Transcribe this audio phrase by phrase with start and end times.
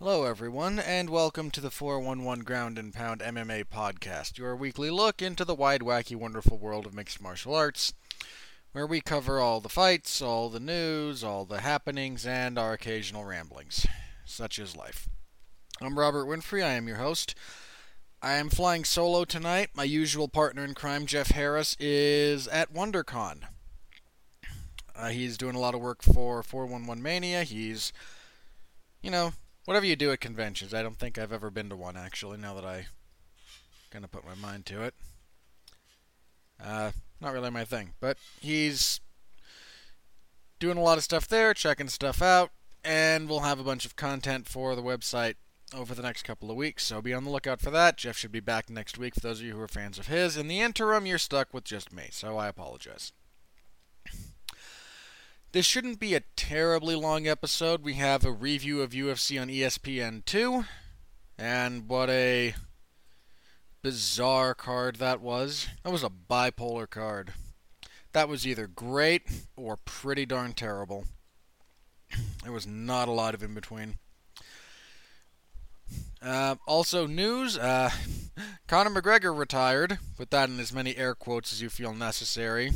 [0.00, 5.22] Hello, everyone, and welcome to the 411 Ground and Pound MMA podcast, your weekly look
[5.22, 7.94] into the wide, wacky, wonderful world of mixed martial arts,
[8.72, 13.24] where we cover all the fights, all the news, all the happenings, and our occasional
[13.24, 13.86] ramblings.
[14.24, 15.08] Such is life.
[15.80, 17.36] I'm Robert Winfrey, I am your host.
[18.20, 19.70] I am flying solo tonight.
[19.74, 23.44] My usual partner in crime, Jeff Harris, is at WonderCon.
[24.96, 27.44] Uh, he's doing a lot of work for 411 Mania.
[27.44, 27.92] He's,
[29.00, 29.34] you know,
[29.64, 30.74] whatever you do at conventions.
[30.74, 32.38] I don't think I've ever been to one actually.
[32.38, 32.86] Now that I
[33.90, 34.94] kind of put my mind to it,
[36.62, 37.94] uh, not really my thing.
[38.00, 39.00] But he's
[40.58, 42.50] doing a lot of stuff there, checking stuff out,
[42.84, 45.34] and we'll have a bunch of content for the website
[45.74, 46.84] over the next couple of weeks.
[46.84, 47.96] So be on the lookout for that.
[47.96, 50.36] Jeff should be back next week for those of you who are fans of his.
[50.36, 53.12] In the interim, you're stuck with just me, so I apologize.
[55.54, 57.84] This shouldn't be a terribly long episode.
[57.84, 60.66] We have a review of UFC on ESPN2,
[61.38, 62.56] and what a
[63.80, 65.68] bizarre card that was.
[65.84, 67.34] That was a bipolar card.
[68.14, 69.22] That was either great
[69.56, 71.04] or pretty darn terrible.
[72.42, 73.98] There was not a lot of in between.
[76.20, 77.90] Uh, also, news uh,
[78.66, 80.00] Conor McGregor retired.
[80.16, 82.72] Put that in as many air quotes as you feel necessary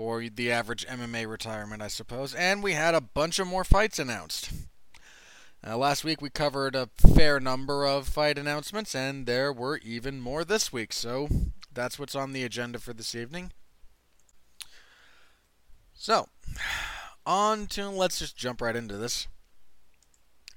[0.00, 2.34] for the average MMA retirement, I suppose.
[2.34, 4.50] And we had a bunch of more fights announced.
[5.62, 10.18] Uh, last week we covered a fair number of fight announcements, and there were even
[10.18, 10.94] more this week.
[10.94, 11.28] So
[11.70, 13.52] that's what's on the agenda for this evening.
[15.92, 16.28] So,
[17.26, 19.28] on to let's just jump right into this.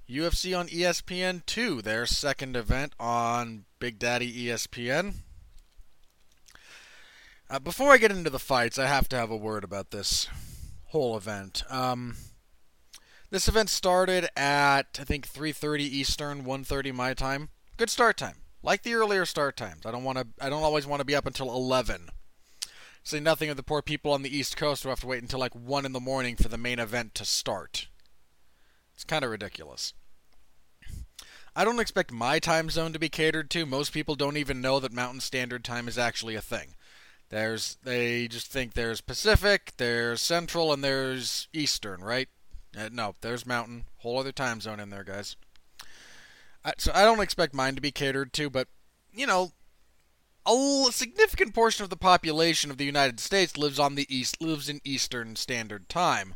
[0.10, 5.16] UFC on ESPN 2, their second event on Big Daddy ESPN.
[7.50, 10.28] Uh, before I get into the fights, I have to have a word about this
[10.86, 11.64] whole event.
[11.70, 12.16] Um,
[13.30, 17.50] this event started at I think 3:30 Eastern, 1:30 my time.
[17.78, 18.38] Good start time.
[18.62, 19.86] Like the earlier start times.
[19.86, 20.28] I don't want to.
[20.40, 22.10] I don't always want to be up until 11.
[23.04, 25.40] Say nothing of the poor people on the East Coast who have to wait until
[25.40, 27.88] like one in the morning for the main event to start.
[28.94, 29.94] It's kind of ridiculous.
[31.56, 33.66] I don't expect my time zone to be catered to.
[33.66, 36.76] Most people don't even know that Mountain Standard Time is actually a thing.
[37.34, 42.30] There's they just think there's Pacific, there's Central, and there's Eastern, right?
[42.78, 43.86] Uh, no, there's Mountain.
[43.98, 45.36] Whole other time zone in there, guys.
[46.64, 48.68] I, so I don't expect mine to be catered to, but
[49.12, 49.52] you know,
[50.46, 54.70] a significant portion of the population of the United States lives on the east, lives
[54.70, 56.36] in Eastern Standard Time.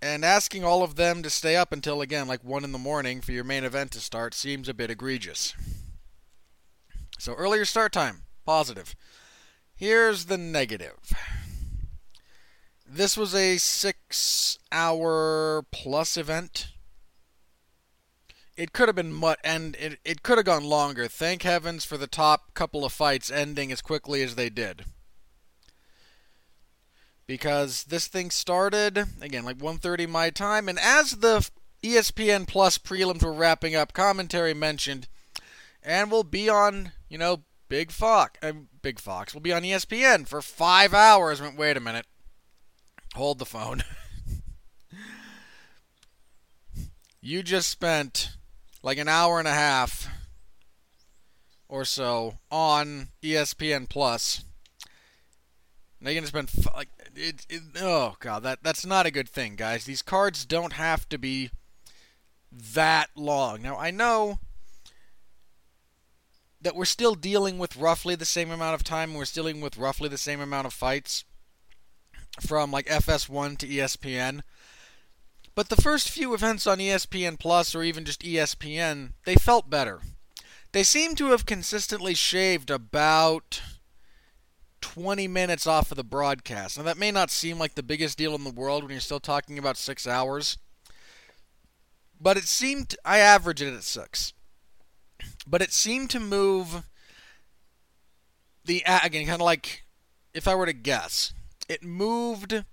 [0.00, 3.20] And asking all of them to stay up until again like one in the morning
[3.20, 5.52] for your main event to start seems a bit egregious.
[7.18, 8.94] So earlier start time, positive.
[9.76, 11.12] Here's the negative.
[12.86, 16.68] This was a six hour plus event.
[18.56, 21.08] It could have been much, and it, it could have gone longer.
[21.08, 24.84] Thank heavens for the top couple of fights ending as quickly as they did.
[27.26, 31.50] Because this thing started again like 1:30 my time, and as the
[31.82, 35.08] ESPN Plus prelims were wrapping up, commentary mentioned,
[35.82, 38.52] and we'll be on you know Big Fox, uh,
[38.84, 41.40] Big Fox will be on ESPN for five hours.
[41.40, 42.04] Went, wait a minute,
[43.14, 43.82] hold the phone.
[47.22, 48.36] you just spent
[48.82, 50.06] like an hour and a half
[51.66, 54.44] or so on ESPN Plus.
[55.98, 59.56] Now you're gonna spend like it, it, Oh god, that that's not a good thing,
[59.56, 59.86] guys.
[59.86, 61.48] These cards don't have to be
[62.52, 63.62] that long.
[63.62, 64.40] Now I know
[66.64, 69.14] that we're still dealing with roughly the same amount of time.
[69.14, 71.24] We're still dealing with roughly the same amount of fights
[72.40, 74.40] from like FS1 to ESPN.
[75.54, 80.00] But the first few events on ESPN Plus or even just ESPN, they felt better.
[80.72, 83.60] They seem to have consistently shaved about
[84.80, 86.78] 20 minutes off of the broadcast.
[86.78, 89.20] Now, that may not seem like the biggest deal in the world when you're still
[89.20, 90.58] talking about six hours,
[92.20, 94.33] but it seemed, I averaged it at six
[95.46, 96.84] but it seemed to move
[98.64, 99.84] the again kind of like
[100.32, 101.32] if I were to guess,
[101.68, 102.64] it moved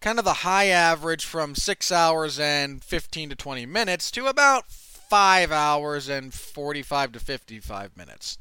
[0.00, 4.70] kind of the high average from 6 hours and 15 to 20 minutes to about
[4.70, 8.38] 5 hours and 45 to 55 minutes.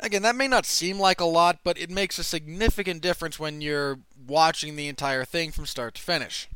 [0.00, 3.60] Again, that may not seem like a lot, but it makes a significant difference when
[3.60, 6.48] you're watching the entire thing from start to finish.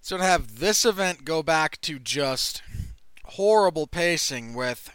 [0.00, 2.62] So to have this event go back to just
[3.30, 4.90] horrible pacing with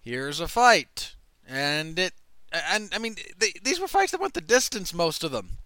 [0.00, 1.14] here's a fight.
[1.46, 2.14] And it
[2.52, 5.58] and I mean they, these were fights that went the distance most of them.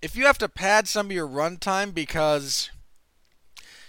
[0.00, 2.70] If you have to pad some of your runtime because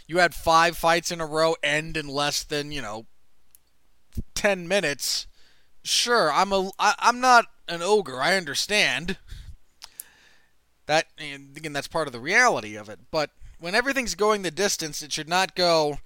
[0.08, 3.06] you had five fights in a row end in less than you know
[4.34, 5.28] 10 minutes
[5.84, 9.18] sure i'm a I, i'm not an ogre i understand.
[10.88, 13.00] That again that's part of the reality of it.
[13.12, 16.00] But when everything's going the distance it should not go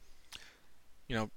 [1.07, 1.29] you know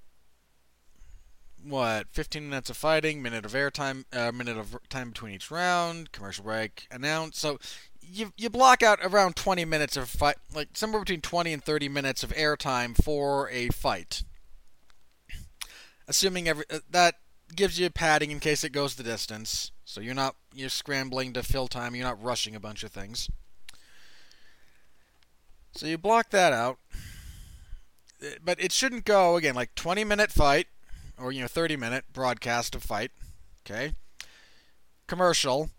[1.65, 6.13] what 15 minutes of fighting minute of airtime uh, minute of time between each round
[6.13, 7.59] commercial break announce so
[8.09, 11.89] you you block out around 20 minutes of fight like somewhere between 20 and 30
[11.89, 14.23] minutes of airtime for a fight.
[16.09, 17.17] Assuming every uh, that
[17.55, 19.73] gives you padding in case it goes the distance.
[19.85, 23.29] So you're not you're scrambling to fill time you're not rushing a bunch of things.
[25.73, 26.79] So you block that out
[28.45, 30.67] but it shouldn't go again like 20 minute fight
[31.19, 33.11] or you know 30 minute broadcast of fight.
[33.65, 33.95] Okay.
[35.07, 35.71] Commercial.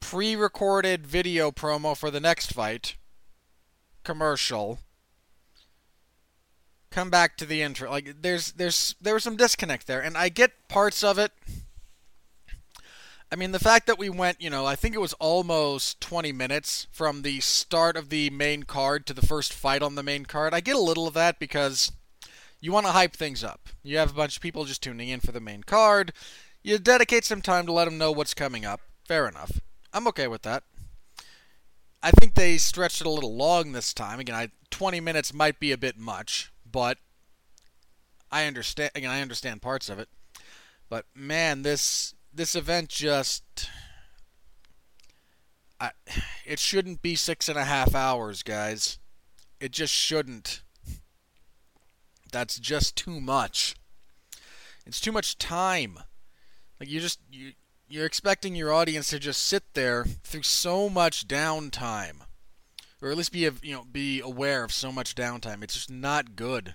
[0.00, 2.96] Pre-recorded video promo for the next fight.
[4.02, 4.80] Commercial.
[6.90, 7.90] Come back to the intro.
[7.90, 11.32] Like there's there's there was some disconnect there, and I get parts of it.
[13.34, 16.30] I mean, the fact that we went, you know, I think it was almost 20
[16.30, 20.24] minutes from the start of the main card to the first fight on the main
[20.24, 20.54] card.
[20.54, 21.90] I get a little of that because
[22.60, 23.70] you want to hype things up.
[23.82, 26.12] You have a bunch of people just tuning in for the main card.
[26.62, 28.82] You dedicate some time to let them know what's coming up.
[29.08, 29.60] Fair enough.
[29.92, 30.62] I'm okay with that.
[32.04, 34.20] I think they stretched it a little long this time.
[34.20, 36.98] Again, I, 20 minutes might be a bit much, but
[38.30, 38.92] I understand.
[38.94, 40.08] Again, I understand parts of it.
[40.88, 43.70] But man, this this event just
[45.80, 45.90] I,
[46.44, 48.98] it shouldn't be six and a half hours, guys.
[49.60, 50.62] It just shouldn't.
[52.32, 53.74] That's just too much.
[54.86, 55.98] It's too much time.
[56.80, 57.52] Like you just you
[57.88, 62.22] you're expecting your audience to just sit there through so much downtime,
[63.00, 65.62] or at least be you know be aware of so much downtime.
[65.62, 66.74] It's just not good.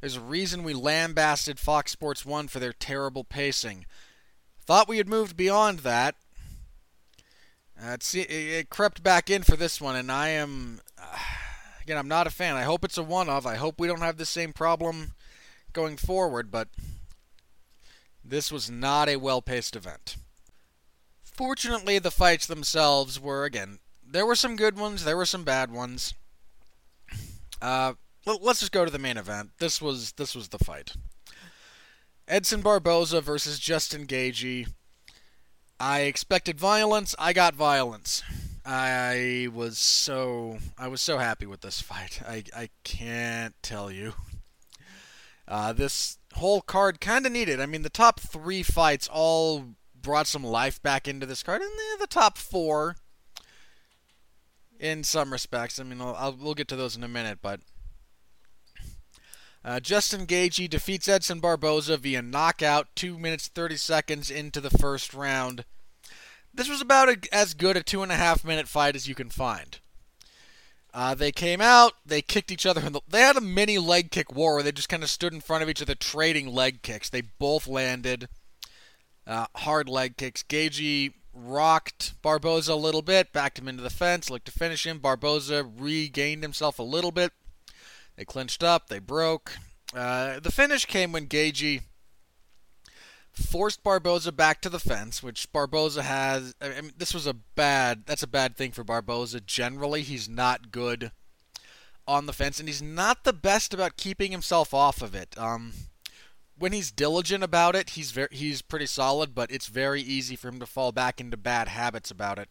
[0.00, 3.86] There's a reason we lambasted Fox Sports One for their terrible pacing.
[4.64, 6.14] Thought we had moved beyond that.
[7.80, 10.80] Uh, it, it crept back in for this one, and I am.
[10.96, 11.18] Uh,
[11.82, 12.54] Again, I'm not a fan.
[12.54, 13.44] I hope it's a one of.
[13.44, 15.14] I hope we don't have the same problem
[15.72, 16.68] going forward, but
[18.24, 20.16] this was not a well paced event.
[21.24, 25.72] Fortunately, the fights themselves were, again, there were some good ones, there were some bad
[25.72, 26.14] ones.
[27.60, 27.94] Uh,
[28.26, 29.50] let's just go to the main event.
[29.58, 30.94] This was this was the fight.
[32.32, 34.66] Edson Barboza versus Justin Gaethje.
[35.78, 37.14] I expected violence.
[37.18, 38.22] I got violence.
[38.64, 42.22] I was so I was so happy with this fight.
[42.26, 44.14] I I can't tell you.
[45.46, 47.60] Uh, this whole card kind of needed.
[47.60, 51.70] I mean, the top three fights all brought some life back into this card, and
[51.70, 52.96] the, the top four,
[54.80, 55.78] in some respects.
[55.78, 57.60] I mean, I'll, I'll, we'll get to those in a minute, but
[59.64, 65.14] uh, Justin Gaethje defeats Edson Barboza via knockout, two minutes thirty seconds into the first
[65.14, 65.64] round.
[66.54, 69.14] This was about a, as good a two and a half minute fight as you
[69.14, 69.78] can find.
[70.94, 73.00] Uh, they came out, they kicked each other in the.
[73.08, 75.62] They had a mini leg kick war where they just kind of stood in front
[75.62, 77.08] of each other trading leg kicks.
[77.08, 78.28] They both landed
[79.26, 80.42] uh, hard leg kicks.
[80.42, 84.98] Gaethje rocked Barboza a little bit, backed him into the fence, looked to finish him.
[84.98, 87.32] Barboza regained himself a little bit.
[88.16, 89.56] They clinched up, they broke.
[89.94, 91.82] Uh, the finish came when Gaethje
[93.32, 96.54] forced Barboza back to the fence, which Barboza has.
[96.60, 98.04] I mean, this was a bad.
[98.06, 99.40] That's a bad thing for Barboza.
[99.40, 101.12] Generally, he's not good
[102.06, 105.36] on the fence, and he's not the best about keeping himself off of it.
[105.38, 105.72] Um,
[106.58, 110.48] when he's diligent about it, he's very he's pretty solid, but it's very easy for
[110.48, 112.48] him to fall back into bad habits about it.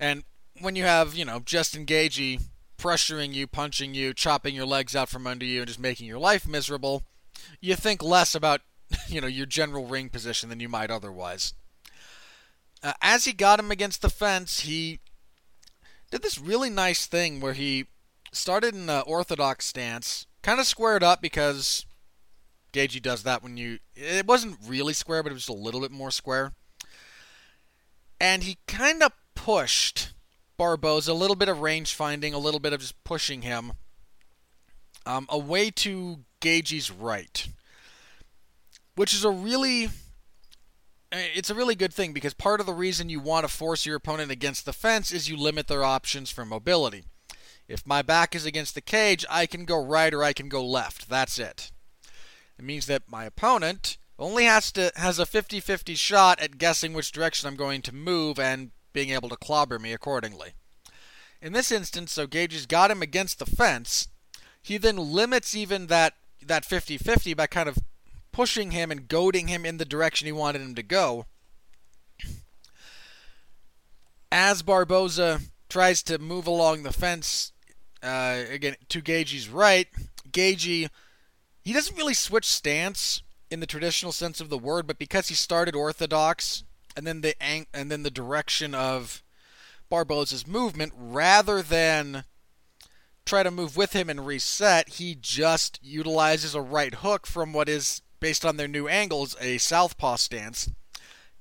[0.00, 0.22] And
[0.60, 2.40] when you have, you know, Justin Gaethje
[2.78, 6.18] pressuring you, punching you, chopping your legs out from under you, and just making your
[6.18, 7.02] life miserable,
[7.60, 8.60] you think less about
[9.08, 11.54] you know your general ring position than you might otherwise.
[12.82, 15.00] Uh, as he got him against the fence, he
[16.10, 17.86] did this really nice thing where he
[18.32, 21.86] started in an orthodox stance, kind of squared up because
[22.72, 23.78] Gaethje does that when you.
[23.96, 26.52] It wasn't really square, but it was just a little bit more square.
[28.20, 30.12] And he kind of pushed
[30.58, 33.72] Barboza, a little bit of range finding, a little bit of just pushing him
[35.06, 37.48] um, away to Gaethje's right
[38.98, 39.88] which is a really
[41.12, 43.96] it's a really good thing because part of the reason you want to force your
[43.96, 47.04] opponent against the fence is you limit their options for mobility.
[47.68, 50.66] If my back is against the cage, I can go right or I can go
[50.66, 51.08] left.
[51.08, 51.70] That's it.
[52.58, 57.12] It means that my opponent only has to has a 50-50 shot at guessing which
[57.12, 60.52] direction I'm going to move and being able to clobber me accordingly.
[61.40, 64.08] In this instance, so Gaethje's got him against the fence.
[64.60, 66.14] He then limits even that
[66.44, 67.78] that 50-50 by kind of
[68.32, 71.26] pushing him and goading him in the direction he wanted him to go.
[74.30, 77.52] As Barboza tries to move along the fence,
[78.02, 79.88] uh, again to Gaethje's right,
[80.30, 80.88] Gaethje
[81.68, 85.34] he doesn't really switch stance in the traditional sense of the word, but because he
[85.34, 86.64] started orthodox
[86.96, 89.22] and then the ang- and then the direction of
[89.90, 92.24] Barboza's movement, rather than
[93.24, 97.68] try to move with him and reset, he just utilizes a right hook from what
[97.68, 100.70] is based on their new angles a southpaw stance,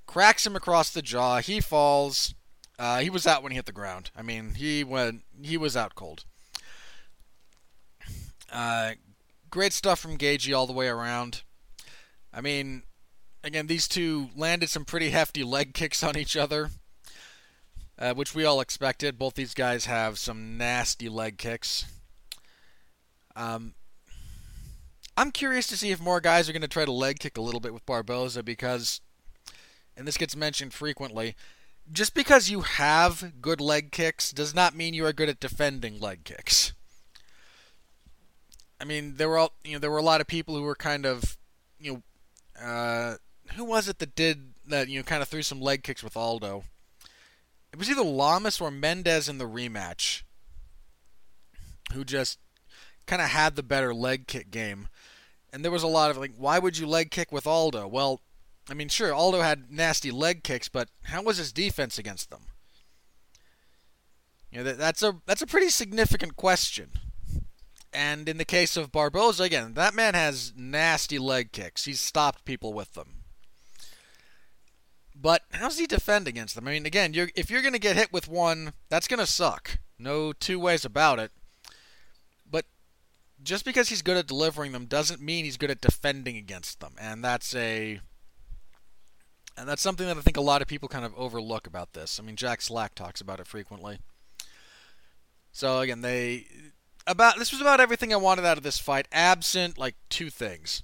[0.05, 1.39] cracks him across the jaw.
[1.39, 2.33] He falls.
[2.79, 4.11] Uh, he was out when he hit the ground.
[4.15, 5.23] I mean, he went.
[5.41, 6.25] He was out cold.
[8.51, 8.91] Uh,
[9.49, 11.41] great stuff from Gaethje all the way around.
[12.33, 12.83] I mean,
[13.43, 16.69] again, these two landed some pretty hefty leg kicks on each other,
[17.97, 19.17] uh, which we all expected.
[19.17, 21.85] Both these guys have some nasty leg kicks.
[23.35, 23.75] Um,
[25.15, 27.41] I'm curious to see if more guys are going to try to leg kick a
[27.41, 29.01] little bit with Barboza because,
[29.95, 31.35] and this gets mentioned frequently,
[31.91, 35.99] just because you have good leg kicks does not mean you are good at defending
[35.99, 36.73] leg kicks.
[38.79, 40.75] I mean, there were all, you know there were a lot of people who were
[40.75, 41.37] kind of
[41.79, 42.03] you
[42.59, 43.15] know uh,
[43.55, 46.17] who was it that did that you know kind of threw some leg kicks with
[46.17, 46.63] Aldo.
[47.71, 50.23] It was either Lamas or Mendez in the rematch
[51.93, 52.39] who just
[53.05, 54.89] kind of had the better leg kick game.
[55.51, 57.87] And there was a lot of like, why would you leg kick with Aldo?
[57.87, 58.21] Well,
[58.69, 62.47] I mean, sure, Aldo had nasty leg kicks, but how was his defense against them?
[64.51, 66.91] You know, that, that's a that's a pretty significant question.
[67.93, 71.85] And in the case of Barboza, again, that man has nasty leg kicks.
[71.85, 73.23] He's stopped people with them.
[75.19, 76.67] But how's he defend against them?
[76.67, 79.25] I mean, again, you're, if you're going to get hit with one, that's going to
[79.25, 79.79] suck.
[79.97, 81.31] No two ways about it.
[82.49, 82.65] But
[83.43, 86.93] just because he's good at delivering them doesn't mean he's good at defending against them.
[86.99, 87.99] And that's a
[89.57, 92.19] and that's something that I think a lot of people kind of overlook about this.
[92.19, 93.97] I mean, Jack Slack talks about it frequently.
[95.51, 96.45] So again, they
[97.07, 100.83] about this was about everything I wanted out of this fight, absent like two things.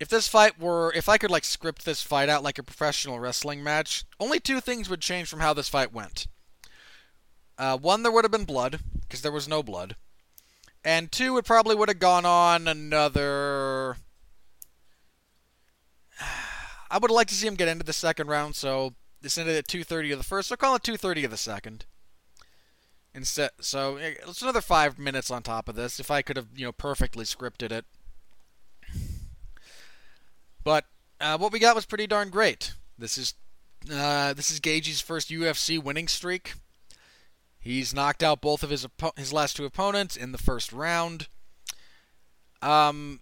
[0.00, 3.20] If this fight were, if I could like script this fight out like a professional
[3.20, 6.26] wrestling match, only two things would change from how this fight went.
[7.56, 9.94] Uh, one, there would have been blood because there was no blood,
[10.84, 13.96] and two, it probably would have gone on another.
[16.90, 19.68] I would like to see him get into the second round, so this ended at
[19.68, 20.48] 2:30 of the first.
[20.48, 21.86] So call it 2:30 of the second.
[23.14, 26.00] Instead, so it's another five minutes on top of this.
[26.00, 27.84] If I could have, you know, perfectly scripted it,
[30.64, 30.86] but
[31.20, 32.74] uh, what we got was pretty darn great.
[32.98, 33.34] This is
[33.92, 36.54] uh, this is Gaethje's first UFC winning streak.
[37.58, 41.28] He's knocked out both of his his last two opponents in the first round.
[42.60, 43.20] Um,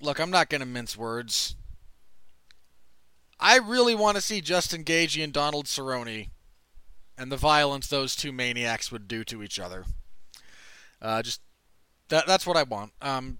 [0.00, 1.56] look, I'm not going to mince words.
[3.38, 6.28] I really want to see Justin Gaethje and Donald Cerrone
[7.16, 9.84] and the violence those two maniacs would do to each other.
[11.00, 11.40] Uh, just
[12.08, 12.92] that that's what I want.
[13.00, 13.38] Um,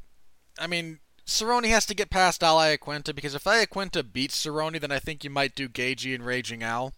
[0.59, 4.90] I mean, Cerrone has to get past Al Iaquinta because if Iaquinta beats Cerrone, then
[4.90, 6.92] I think you might do Gaethje and Raging Al.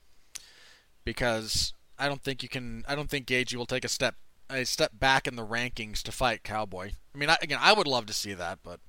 [1.04, 2.84] Because I don't think you can.
[2.88, 4.14] I don't think Gaethje will take a step
[4.48, 6.92] a step back in the rankings to fight Cowboy.
[7.14, 8.80] I mean, I, again, I would love to see that, but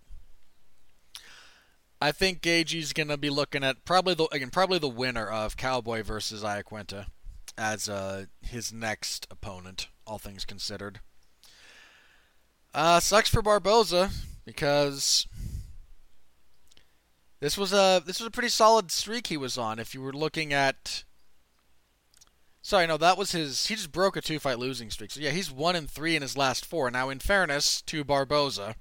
[2.02, 6.04] I think Gaethje's gonna be looking at probably the again probably the winner of Cowboy
[6.04, 7.08] versus Iaquinta
[7.58, 11.02] as uh, his next opponent, all things considered.
[12.74, 14.10] Uh, sucks for Barboza
[14.46, 15.28] because
[17.44, 19.80] this was a this was a pretty solid streak he was on.
[19.80, 21.04] If you were looking at,
[22.62, 23.68] sorry, no, that was his.
[23.68, 25.12] He just broke a two fight losing streak.
[25.12, 26.90] So yeah, he's one and three in his last four.
[26.90, 28.76] Now, in fairness to Barboza,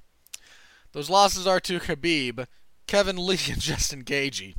[0.92, 2.47] those losses are to Khabib,
[2.87, 4.54] Kevin Lee, and Justin Gaethje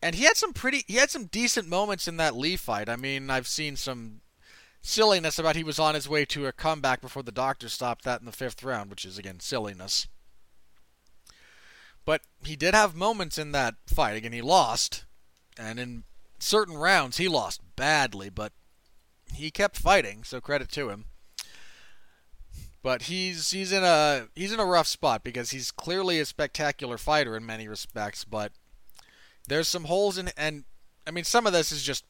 [0.00, 2.88] and he had some pretty he had some decent moments in that Lee fight.
[2.88, 4.20] I mean, I've seen some
[4.80, 8.20] silliness about he was on his way to a comeback before the doctor stopped that
[8.20, 10.06] in the fifth round, which is again silliness.
[12.08, 14.16] But he did have moments in that fight.
[14.16, 15.04] Again, he lost,
[15.58, 16.04] and in
[16.38, 18.54] certain rounds he lost badly, but
[19.34, 21.04] he kept fighting, so credit to him.
[22.82, 26.96] But he's he's in a he's in a rough spot because he's clearly a spectacular
[26.96, 28.52] fighter in many respects, but
[29.46, 30.64] there's some holes in, and
[31.06, 32.06] I mean, some of this is just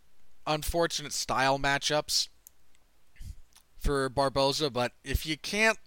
[0.46, 2.28] unfortunate style matchups
[3.80, 5.80] for Barboza, but if you can't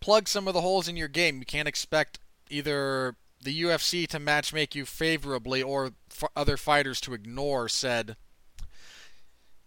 [0.00, 2.18] plug some of the holes in your game, you can't expect
[2.50, 5.92] either the UFC to matchmake you favorably or
[6.34, 8.16] other fighters to ignore said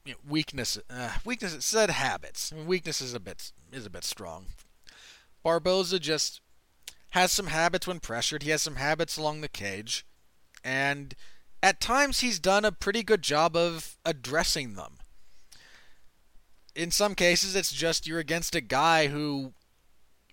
[0.06, 0.78] you know, weakness.
[0.90, 1.64] Uh, weakness.
[1.64, 2.52] Said habits.
[2.52, 4.48] I mean, weakness is a bit is a bit strong.
[5.44, 6.42] Barboza just
[7.12, 8.44] has some habits when pressured.
[8.44, 10.06] He has some habits along the cage,
[10.64, 11.14] and
[11.62, 14.98] at times he's done a pretty good job of addressing them.
[16.76, 19.54] In some cases, it's just you're against a guy who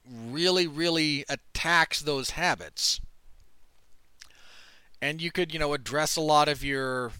[0.09, 3.00] really, really attacks those habits.
[5.00, 7.12] And you could, you know, address a lot of your,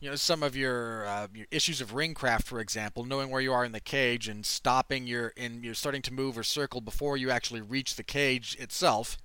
[0.00, 3.52] you know, some of your, uh, your issues of ringcraft, for example, knowing where you
[3.52, 7.16] are in the cage and stopping your, and you're starting to move or circle before
[7.16, 9.16] you actually reach the cage itself.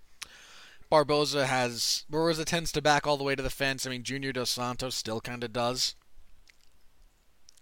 [0.90, 3.86] Barboza has Barboza tends to back all the way to the fence.
[3.88, 5.96] I mean, Junior Dos Santos still kind of does.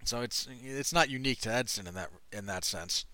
[0.04, 3.06] So it's it's not unique to Edson in that in that sense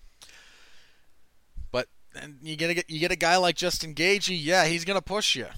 [1.70, 5.02] But and you get a, you get a guy like Justin Gaethje, yeah, he's gonna
[5.02, 5.48] push you.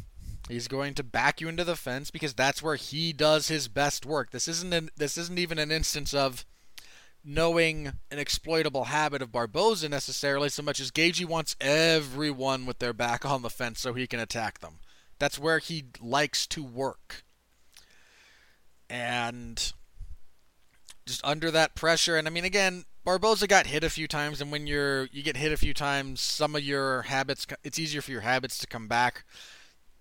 [0.49, 4.07] He's going to back you into the fence because that's where he does his best
[4.07, 4.31] work.
[4.31, 6.45] This isn't an, this isn't even an instance of
[7.25, 12.93] knowing an exploitable habit of Barboza necessarily so much as Gaethje wants everyone with their
[12.95, 14.75] back on the fence so he can attack them.
[15.19, 17.25] That's where he likes to work.
[18.89, 19.73] And
[21.05, 24.53] just under that pressure and I mean again, Barboza got hit a few times, and
[24.53, 28.11] when you're you get hit a few times, some of your habits it's easier for
[28.11, 29.25] your habits to come back,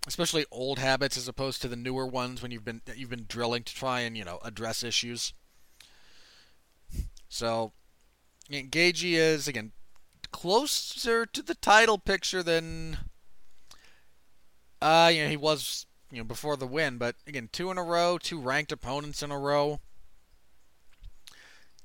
[0.07, 3.63] especially old habits as opposed to the newer ones when you've been you've been drilling
[3.63, 5.33] to try and you know address issues.
[7.29, 7.73] So,
[8.63, 8.69] know,
[9.17, 9.73] is again
[10.31, 12.97] closer to the title picture than
[14.81, 17.83] uh you know he was you know before the win, but again two in a
[17.83, 19.81] row, two ranked opponents in a row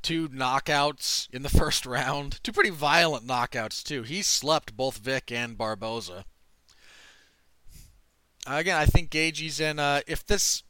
[0.02, 2.42] two knockouts in the first round.
[2.42, 4.02] Two pretty violent knockouts, too.
[4.02, 6.24] He slept both Vick and Barboza.
[8.46, 9.78] Again, I think Gaethje's in.
[9.78, 10.62] Uh, if this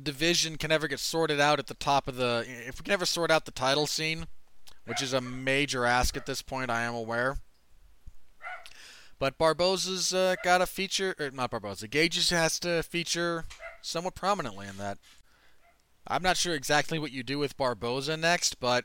[0.00, 2.44] division can ever get sorted out at the top of the.
[2.46, 4.26] If we can ever sort out the title scene,
[4.86, 7.38] which is a major ask at this point, I am aware.
[9.18, 11.14] But Barboza's uh, got a feature.
[11.18, 11.88] Or not Barboza.
[11.88, 13.44] Gaethje's has to feature
[13.82, 14.98] somewhat prominently in that.
[16.06, 18.84] I'm not sure exactly what you do with Barboza next, but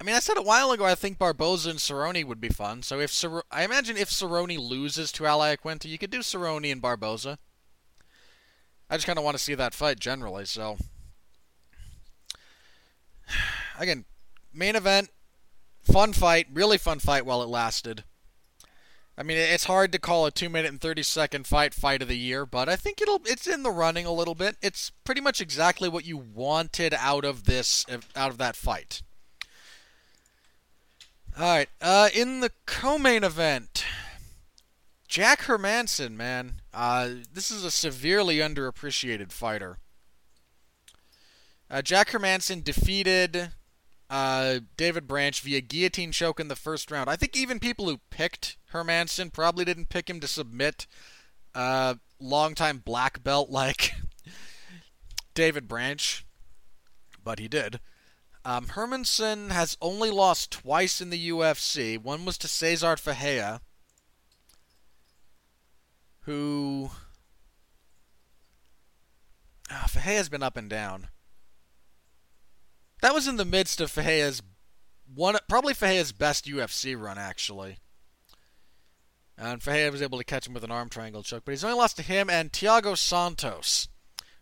[0.00, 2.82] I mean, I said a while ago I think Barboza and Cerrone would be fun.
[2.82, 6.70] So if Cer- I imagine if Cerrone loses to Al Iaquinta, you could do Cerrone
[6.70, 7.38] and Barboza.
[8.88, 10.44] I just kind of want to see that fight generally.
[10.44, 10.78] So
[13.78, 14.04] again,
[14.52, 15.10] main event,
[15.82, 18.04] fun fight, really fun fight while it lasted.
[19.16, 22.08] I mean, it's hard to call a two minute and thirty second fight fight of
[22.08, 24.56] the year, but I think it'll it's in the running a little bit.
[24.62, 27.84] It's pretty much exactly what you wanted out of this
[28.14, 29.02] out of that fight.
[31.38, 33.84] All right, uh, in the co-main event,
[35.06, 39.78] Jack Hermansson, man, uh, this is a severely underappreciated fighter.
[41.70, 43.50] Uh, Jack Hermansson defeated
[44.10, 47.08] uh, David Branch via guillotine choke in the first round.
[47.08, 50.88] I think even people who picked Hermansson probably didn't pick him to submit
[51.54, 53.92] uh, longtime black belt like
[55.34, 56.26] David Branch,
[57.22, 57.78] but he did.
[58.48, 62.02] Um, Hermansson has only lost twice in the UFC.
[62.02, 63.60] One was to Cesar Ferreira,
[66.20, 66.88] who.
[69.70, 71.08] Ah, Ferreira's been up and down.
[73.02, 74.40] That was in the midst of Ferreira's
[75.14, 77.76] one, probably Ferreira's best UFC run, actually.
[79.36, 81.76] And Ferreira was able to catch him with an arm triangle choke, but he's only
[81.76, 83.88] lost to him and Thiago Santos,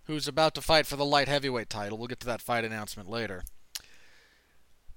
[0.04, 1.98] who's about to fight for the light heavyweight title.
[1.98, 3.42] We'll get to that fight announcement later.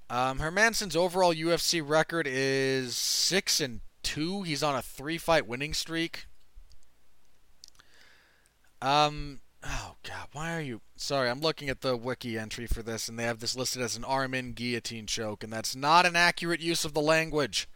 [0.10, 4.44] Um, Hermansson's overall UFC record is six and two.
[4.44, 6.26] He's on a three-fight winning streak.
[8.82, 10.82] Um, Oh God, why are you?
[10.96, 13.98] Sorry, I'm looking at the wiki entry for this, and they have this listed as
[13.98, 17.68] an arm-in guillotine choke, and that's not an accurate use of the language.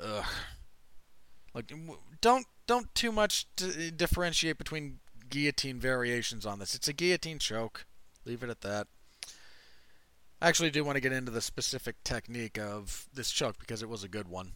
[0.00, 0.24] Ugh.
[1.54, 1.72] Like,
[2.20, 3.46] don't don't too much
[3.96, 6.74] differentiate between guillotine variations on this.
[6.74, 7.84] It's a guillotine choke.
[8.24, 8.86] Leave it at that.
[10.40, 13.88] I actually do want to get into the specific technique of this choke because it
[13.88, 14.52] was a good one.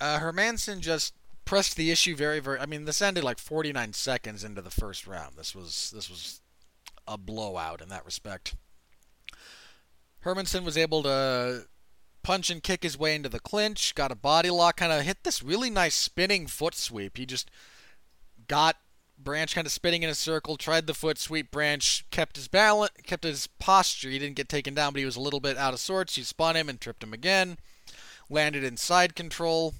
[0.00, 2.58] Uh, Hermansson just pressed the issue very, very.
[2.58, 5.36] I mean, this ended like 49 seconds into the first round.
[5.36, 6.40] This was this was
[7.06, 8.54] a blowout in that respect.
[10.24, 11.66] Hermansson was able to
[12.22, 15.24] punch and kick his way into the clinch, got a body lock, kind of hit
[15.24, 17.16] this really nice spinning foot sweep.
[17.16, 17.50] He just
[18.46, 18.76] got
[19.18, 21.50] Branch kind of spinning in a circle, tried the foot sweep.
[21.50, 24.10] Branch kept his balance, kept his posture.
[24.10, 26.14] He didn't get taken down, but he was a little bit out of sorts.
[26.14, 27.58] He spun him and tripped him again.
[28.30, 29.74] Landed in side control.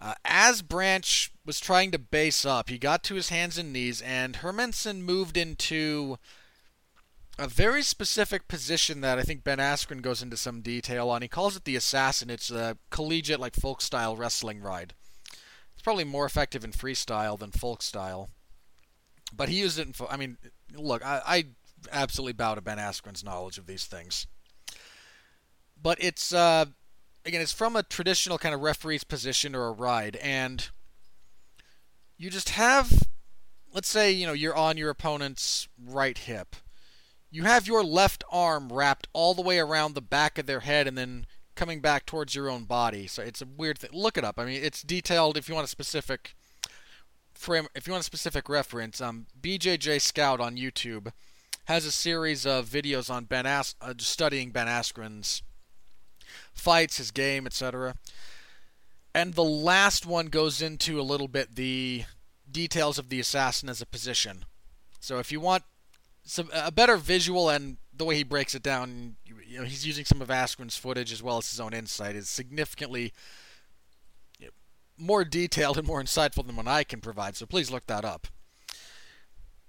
[0.00, 4.00] Uh, as Branch was trying to base up, he got to his hands and knees,
[4.00, 6.18] and Hermansson moved into
[7.38, 11.22] a very specific position that I think Ben Askren goes into some detail on.
[11.22, 12.30] He calls it the assassin.
[12.30, 14.94] It's a collegiate, like folk style wrestling ride.
[15.74, 18.28] It's probably more effective in freestyle than folk style.
[19.32, 19.94] But he used it in.
[20.08, 20.38] I mean,
[20.74, 21.44] look, I, I
[21.92, 24.26] absolutely bow to Ben Askren's knowledge of these things.
[25.80, 26.66] But it's uh,
[27.24, 30.68] again, it's from a traditional kind of referee's position or a ride, and
[32.18, 33.04] you just have,
[33.72, 36.56] let's say, you know, you're on your opponent's right hip
[37.30, 40.86] you have your left arm wrapped all the way around the back of their head
[40.86, 43.06] and then coming back towards your own body.
[43.06, 43.90] So it's a weird thing.
[43.92, 44.38] Look it up.
[44.38, 45.36] I mean, it's detailed.
[45.36, 46.34] If you want a specific
[47.74, 51.12] if you want a specific reference, um, BJJ Scout on YouTube
[51.64, 55.42] has a series of videos on Ben As- uh, studying Ben Askren's
[56.52, 57.94] fights, his game, etc.
[59.14, 62.04] And the last one goes into a little bit the
[62.50, 64.44] details of the assassin as a position.
[65.00, 65.64] So if you want
[66.22, 69.16] some a better visual and the way he breaks it down.
[69.24, 72.28] You know, he's using some of Askren's footage as well as his own insight is
[72.28, 73.12] significantly
[75.00, 77.36] more detailed and more insightful than what I can provide.
[77.36, 78.28] So please look that up.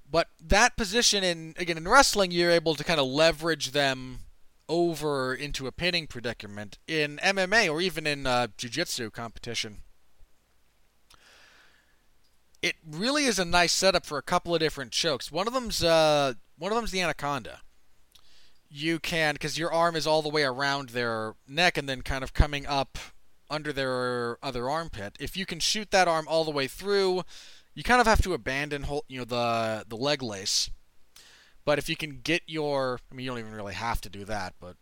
[0.09, 4.19] But that position in again in wrestling, you're able to kind of leverage them
[4.67, 6.77] over into a pinning predicament.
[6.87, 9.83] In MMA or even in uh, jiu-jitsu competition,
[12.61, 15.31] it really is a nice setup for a couple of different chokes.
[15.31, 17.61] One of them's uh, one of them's the anaconda.
[18.69, 22.23] You can because your arm is all the way around their neck and then kind
[22.23, 22.97] of coming up
[23.51, 25.17] under their other armpit.
[25.19, 27.23] If you can shoot that arm all the way through,
[27.75, 30.71] you kind of have to abandon you know the the leg lace.
[31.63, 34.25] But if you can get your, I mean, you don't even really have to do
[34.25, 34.77] that, but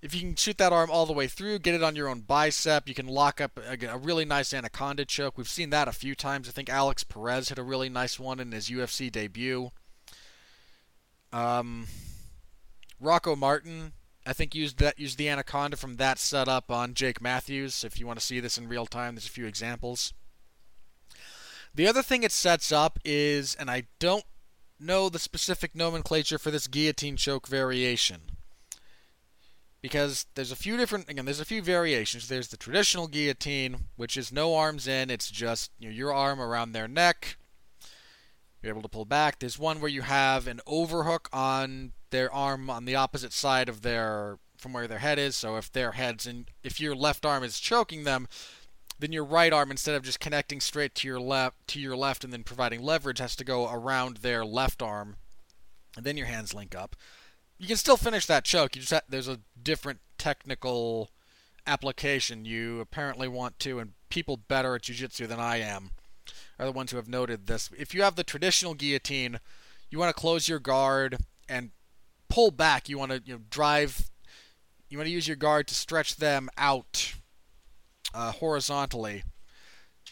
[0.00, 2.20] if you can shoot that arm all the way through, get it on your own
[2.20, 5.38] bicep, you can lock up a, a, really nice anaconda choke.
[5.38, 6.48] We've seen that a few times.
[6.48, 9.70] I think Alex Perez hit a really nice one in his UFC debut.
[11.32, 11.86] Um,
[13.00, 13.92] Rocco Martin,
[14.24, 17.84] I think used that used the anaconda from that setup on Jake Matthews.
[17.84, 20.12] If you want to see this in real time, there's a few examples.
[21.74, 24.24] The other thing it sets up is, and I don't
[24.78, 28.20] know the specific nomenclature for this guillotine choke variation
[29.80, 34.16] because there's a few different again there's a few variations there's the traditional guillotine which
[34.16, 37.36] is no arms in it's just you know, your arm around their neck
[38.62, 39.38] you're able to pull back.
[39.38, 43.82] There's one where you have an overhook on their arm on the opposite side of
[43.82, 45.34] their from where their head is.
[45.34, 48.28] So if their heads and if your left arm is choking them
[49.02, 52.24] then your right arm instead of just connecting straight to your left to your left
[52.24, 55.16] and then providing leverage has to go around their left arm.
[55.96, 56.96] And then your hands link up.
[57.58, 58.74] You can still finish that choke.
[58.74, 61.10] You just have, there's a different technical
[61.66, 62.44] application.
[62.44, 65.90] You apparently want to, and people better at jiu-jitsu than I am
[66.58, 67.70] are the ones who have noted this.
[67.76, 69.40] If you have the traditional guillotine,
[69.90, 71.70] you want to close your guard and
[72.28, 72.88] pull back.
[72.88, 74.10] You want to you know drive.
[74.88, 77.14] You want to use your guard to stretch them out
[78.14, 79.22] uh, horizontally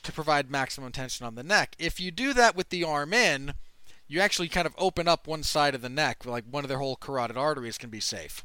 [0.03, 1.77] to provide maximum tension on the neck.
[1.79, 3.55] If you do that with the arm in,
[4.09, 6.79] you actually kind of open up one side of the neck, like one of their
[6.79, 8.45] whole carotid arteries can be safe.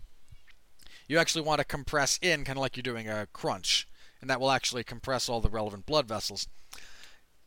[1.08, 3.88] You actually want to compress in, kind of like you're doing a crunch,
[4.22, 6.48] and that will actually compress all the relevant blood vessels.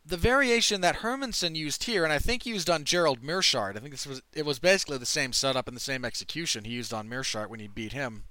[0.09, 3.90] The variation that Hermansson used here, and I think used on Gerald Meerschaert, I think
[3.90, 7.11] this was it was basically the same setup and the same execution he used on
[7.11, 8.25] Meerschaert when he beat him.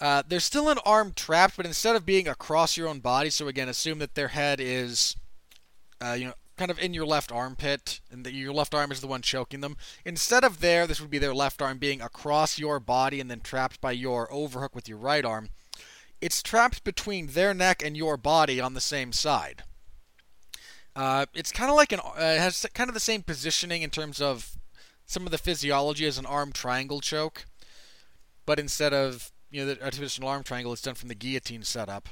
[0.00, 3.48] Uh, there's still an arm trapped, but instead of being across your own body, so
[3.48, 5.16] again, assume that their head is,
[6.00, 9.00] uh, you know, kind of in your left armpit, and that your left arm is
[9.00, 9.76] the one choking them.
[10.04, 13.40] Instead of there, this would be their left arm being across your body and then
[13.40, 15.48] trapped by your overhook with your right arm.
[16.20, 19.64] It's trapped between their neck and your body on the same side.
[20.94, 22.00] Uh, it's kind of like an.
[22.00, 24.56] Uh, it has kind of the same positioning in terms of
[25.06, 27.44] some of the physiology as an arm triangle choke,
[28.44, 32.08] but instead of you know the traditional arm triangle, it's done from the guillotine setup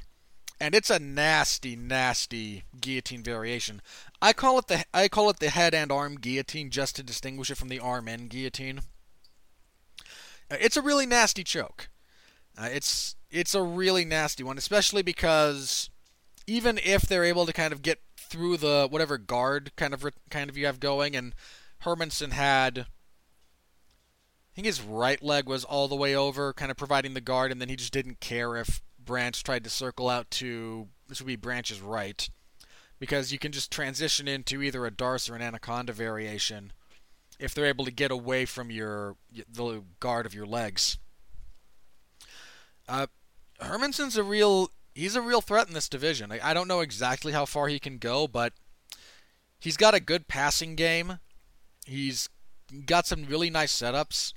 [0.61, 3.81] and it's a nasty, nasty guillotine variation.
[4.21, 7.49] I call it the I call it the head and arm guillotine just to distinguish
[7.49, 8.81] it from the arm and guillotine.
[10.51, 11.89] Uh, it's a really nasty choke.
[12.55, 15.89] Uh, it's it's a really nasty one, especially because
[16.45, 17.99] even if they're able to kind of get
[18.31, 21.35] through the whatever guard kind of kind of you have going, and
[21.83, 22.85] Hermansson had, I
[24.55, 27.59] think his right leg was all the way over, kind of providing the guard, and
[27.59, 31.35] then he just didn't care if Branch tried to circle out to this would be
[31.35, 32.29] Branch's right,
[32.99, 36.71] because you can just transition into either a Darce or an Anaconda variation
[37.37, 39.17] if they're able to get away from your
[39.51, 40.97] the guard of your legs.
[42.87, 43.07] Uh,
[43.59, 46.31] Hermansson's a real he's a real threat in this division.
[46.31, 48.53] I, I don't know exactly how far he can go, but
[49.59, 51.19] he's got a good passing game.
[51.85, 52.29] He's
[52.85, 54.33] got some really nice setups,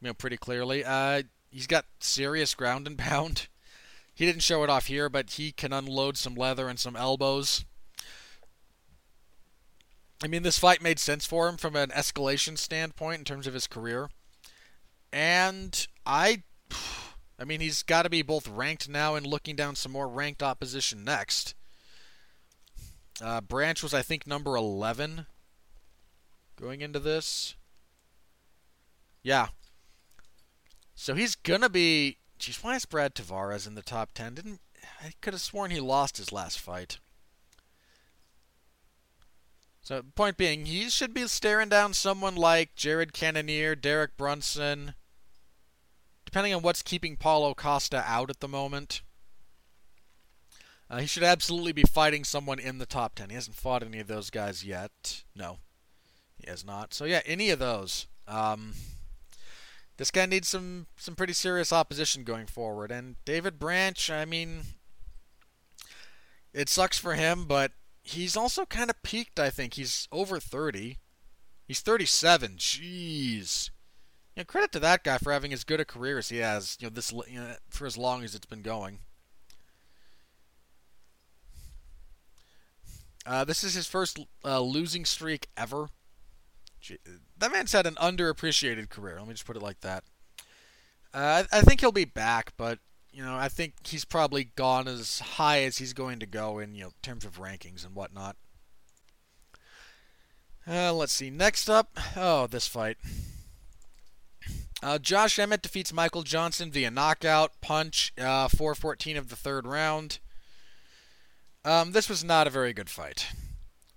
[0.00, 0.84] you know, pretty clearly.
[0.84, 3.48] Uh, he's got serious ground and pound.
[4.14, 7.64] He didn't show it off here, but he can unload some leather and some elbows.
[10.20, 13.54] I mean, this fight made sense for him from an escalation standpoint in terms of
[13.54, 14.10] his career.
[15.12, 16.42] And I
[17.38, 20.42] I mean, he's got to be both ranked now and looking down some more ranked
[20.42, 21.54] opposition next.
[23.22, 25.26] Uh, Branch was, I think, number 11
[26.56, 27.54] going into this.
[29.22, 29.48] Yeah.
[30.94, 32.18] So he's going to be.
[32.38, 34.34] Geez, why is Brad Tavares in the top 10?
[34.34, 34.60] Didn't
[35.00, 36.98] I could have sworn he lost his last fight.
[39.82, 44.94] So, point being, he should be staring down someone like Jared Cannonier, Derek Brunson,
[46.28, 49.00] depending on what's keeping Paulo Costa out at the moment.
[50.90, 53.30] Uh, he should absolutely be fighting someone in the top 10.
[53.30, 55.22] He hasn't fought any of those guys yet.
[55.34, 55.56] No,
[56.36, 56.92] he has not.
[56.92, 58.08] So, yeah, any of those.
[58.26, 58.74] Um,
[59.96, 62.90] this guy needs some, some pretty serious opposition going forward.
[62.90, 64.64] And David Branch, I mean,
[66.52, 69.74] it sucks for him, but he's also kind of peaked, I think.
[69.74, 70.98] He's over 30.
[71.66, 72.56] He's 37.
[72.58, 73.70] Jeez
[74.38, 76.76] know, credit to that guy for having as good a career as he has.
[76.80, 79.00] You know, this you know, for as long as it's been going.
[83.26, 85.88] Uh, this is his first uh, losing streak ever.
[87.36, 89.18] That man's had an underappreciated career.
[89.18, 90.04] Let me just put it like that.
[91.12, 92.78] Uh, I, I think he'll be back, but
[93.12, 96.74] you know, I think he's probably gone as high as he's going to go in
[96.74, 98.36] you know terms of rankings and whatnot.
[100.66, 101.30] Uh, let's see.
[101.30, 102.98] Next up, oh, this fight.
[104.82, 110.20] Uh, Josh Emmett defeats Michael Johnson via knockout punch, uh, 414 of the third round.
[111.64, 113.28] Um, this was not a very good fight.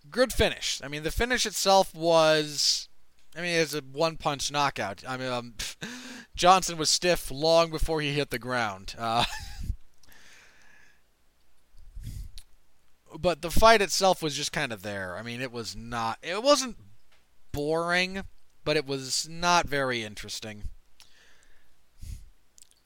[0.10, 0.82] Good finish.
[0.84, 2.90] I mean, the finish itself was.
[3.36, 5.04] I mean, it's a one punch knockout.
[5.08, 5.54] I mean, um,
[6.36, 8.96] Johnson was stiff long before he hit the ground.
[8.98, 9.26] Uh,
[13.20, 15.16] but the fight itself was just kind of there.
[15.16, 16.18] I mean, it was not.
[16.24, 16.78] It wasn't
[17.54, 18.24] boring
[18.64, 20.64] but it was not very interesting.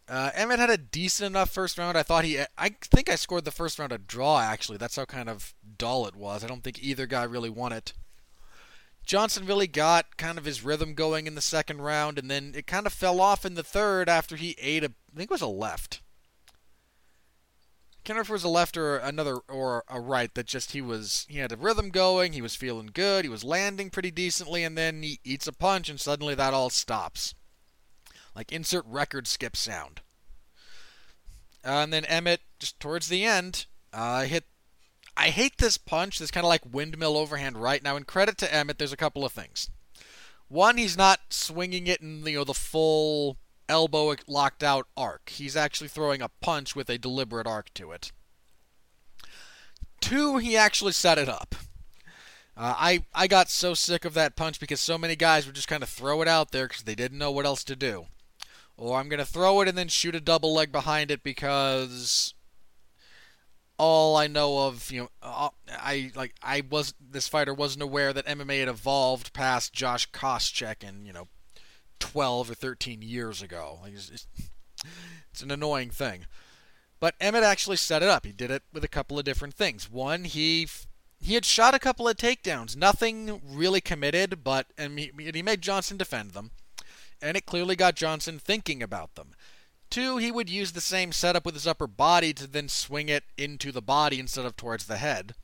[0.08, 1.98] Uh, Emmett had a decent enough first round.
[1.98, 2.40] I thought he.
[2.58, 4.40] I think I scored the first round a draw.
[4.40, 6.44] Actually, that's how kind of dull it was.
[6.44, 7.94] I don't think either guy really won it.
[9.04, 12.68] Johnson really got kind of his rhythm going in the second round, and then it
[12.68, 14.92] kind of fell off in the third after he ate a.
[15.14, 16.02] I think it was a left
[18.06, 20.82] can't remember if it was a left or another or a right that just he
[20.82, 24.64] was he had a rhythm going, he was feeling good, he was landing pretty decently,
[24.64, 27.34] and then he eats a punch and suddenly that all stops.
[28.36, 30.02] Like insert record skip sound.
[31.66, 34.44] Uh, and then Emmett just towards the end uh, hit.
[35.18, 36.20] I hate this punch.
[36.20, 37.96] This kind of like windmill overhand right now.
[37.96, 39.72] In credit to Emmett, there's a couple of things.
[40.48, 45.30] One, he's not swinging it in you know the full elbow locked out arc.
[45.30, 48.12] He's actually throwing a punch with a deliberate arc to it.
[50.02, 51.56] Two, he actually set it up.
[52.58, 55.68] Uh, I I got so sick of that punch because so many guys would just
[55.68, 58.06] kind of throw it out there because they didn't know what else to do,
[58.78, 62.34] or I'm gonna throw it and then shoot a double leg behind it because
[63.78, 68.26] all I know of you know I like I was this fighter wasn't aware that
[68.26, 71.28] MMA had evolved past Josh Koscheck and you know
[72.00, 73.80] 12 or 13 years ago.
[73.86, 74.28] It's, it's,
[75.32, 76.26] it's an annoying thing.
[77.00, 78.26] But Emmett actually set it up.
[78.26, 79.90] He did it with a couple of different things.
[79.92, 80.68] One, he
[81.20, 85.62] he had shot a couple of takedowns, nothing really committed, but and he, he made
[85.62, 86.52] Johnson defend them,
[87.22, 89.34] and it clearly got Johnson thinking about them.
[89.90, 93.24] Two, he would use the same setup with his upper body to then swing it
[93.38, 95.36] into the body instead of towards the head.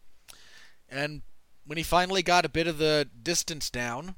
[0.90, 1.22] And
[1.66, 4.16] when he finally got a bit of the distance down,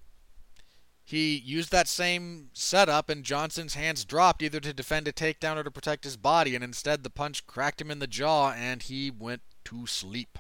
[1.04, 5.64] he used that same setup, and Johnson's hands dropped either to defend a takedown or
[5.64, 9.12] to protect his body, and instead the punch cracked him in the jaw, and he
[9.12, 10.40] went to sleep.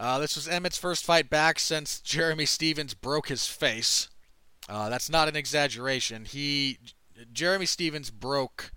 [0.00, 4.08] Uh, this was Emmett's first fight back since Jeremy Stephens broke his face.
[4.68, 6.24] Uh, that's not an exaggeration.
[6.24, 6.78] He,
[7.32, 8.70] Jeremy Stephens broke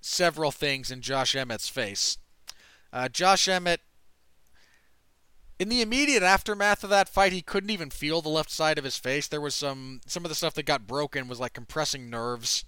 [0.00, 2.18] several things in Josh Emmett's face.
[2.92, 3.80] Uh, Josh Emmett
[5.58, 8.84] in the immediate aftermath of that fight, he couldn't even feel the left side of
[8.84, 9.26] his face.
[9.26, 12.64] There was some some of the stuff that got broken was like compressing nerves.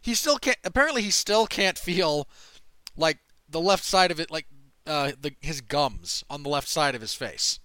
[0.00, 0.58] He still can't.
[0.64, 2.28] Apparently, he still can't feel
[2.96, 4.46] like the left side of it, like
[4.86, 7.58] uh, the his gums on the left side of his face.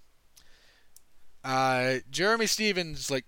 [1.43, 3.25] Uh, Jeremy Stephens, like,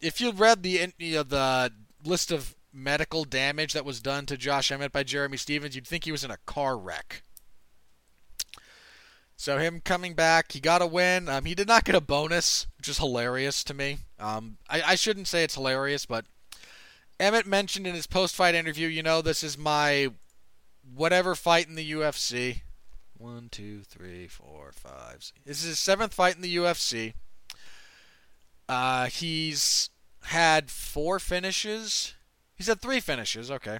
[0.00, 1.72] if you read the you know, the
[2.04, 6.04] list of medical damage that was done to Josh Emmett by Jeremy Stephens, you'd think
[6.04, 7.22] he was in a car wreck.
[9.40, 11.26] So him coming back, he got a win.
[11.26, 14.00] Um, he did not get a bonus, which is hilarious to me.
[14.18, 16.26] Um, I, I shouldn't say it's hilarious, but
[17.18, 20.10] Emmett mentioned in his post-fight interview, you know, this is my
[20.94, 22.60] whatever fight in the UFC.
[23.16, 25.24] One, two, three, four, five.
[25.24, 25.32] Six.
[25.46, 27.14] This is his seventh fight in the UFC.
[28.68, 29.88] Uh, he's
[30.24, 32.12] had four finishes.
[32.56, 33.78] He's had three finishes, okay.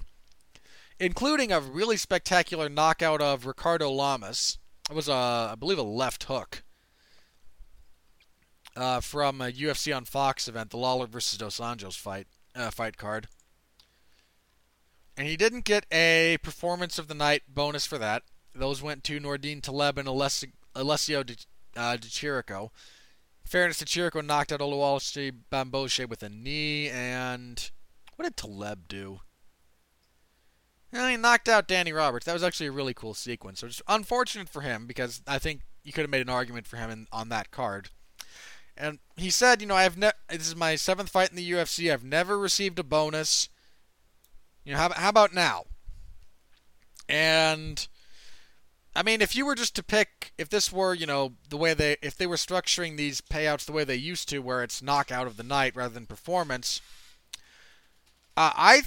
[0.98, 4.56] Including a really spectacular knockout of Ricardo Lamas.
[4.90, 6.64] It was, a, I believe, a left hook.
[8.76, 12.26] Uh, from a UFC on Fox event, the Lawler versus Dos Anjos fight,
[12.56, 13.28] uh, fight card.
[15.16, 18.22] And he didn't get a performance of the night bonus for that.
[18.54, 21.36] Those went to Nordine Taleb and Alessio De,
[21.76, 22.70] uh, Chirico.
[23.44, 27.70] Fairness to Chirico knocked out Oluwale Bamgbose with a knee, and
[28.16, 29.20] what did Taleb do?
[30.92, 32.26] Well, he knocked out Danny Roberts.
[32.26, 33.60] That was actually a really cool sequence.
[33.60, 36.76] So it's unfortunate for him because I think you could have made an argument for
[36.76, 37.90] him in, on that card.
[38.76, 41.92] And he said, you know, I've ne- this is my seventh fight in the UFC.
[41.92, 43.48] I've never received a bonus.
[44.64, 45.64] You know, how, how about now?
[47.08, 47.86] And
[48.94, 51.74] I mean, if you were just to pick, if this were, you know, the way
[51.74, 55.26] they, if they were structuring these payouts the way they used to, where it's knockout
[55.26, 56.80] of the night rather than performance,
[58.36, 58.82] uh, I,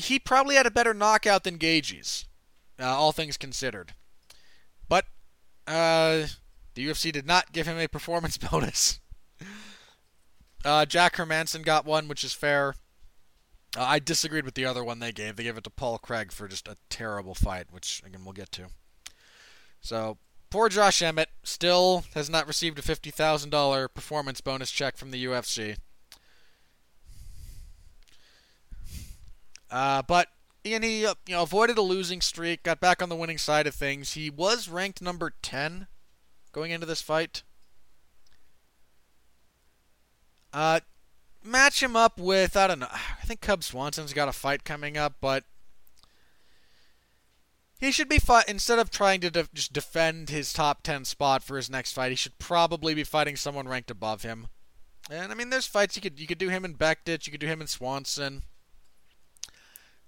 [0.00, 2.26] he probably had a better knockout than Gaethje's,
[2.80, 3.94] uh, all things considered.
[4.88, 5.04] But
[5.66, 6.26] uh,
[6.74, 9.00] the UFC did not give him a performance bonus.
[10.64, 12.74] Uh, Jack Hermansson got one, which is fair.
[13.76, 15.36] Uh, I disagreed with the other one they gave.
[15.36, 18.50] They gave it to Paul Craig for just a terrible fight, which again we'll get
[18.52, 18.66] to.
[19.80, 20.18] So
[20.50, 25.12] poor Josh Emmett still has not received a fifty thousand dollar performance bonus check from
[25.12, 25.76] the UFC.
[29.70, 30.28] Uh, but
[30.64, 33.66] and he uh, you know avoided a losing streak, got back on the winning side
[33.66, 34.12] of things.
[34.12, 35.86] He was ranked number ten
[36.52, 37.42] going into this fight.
[40.52, 40.80] Uh,
[41.44, 42.88] match him up with I don't know.
[42.90, 45.44] I think Cub Swanson's got a fight coming up, but
[47.78, 51.42] he should be fight instead of trying to de- just defend his top 10 spot
[51.42, 52.10] for his next fight.
[52.10, 54.48] He should probably be fighting someone ranked above him.
[55.10, 57.40] And I mean, there's fights you could you could do him in Bektic, you could
[57.40, 58.42] do him in Swanson.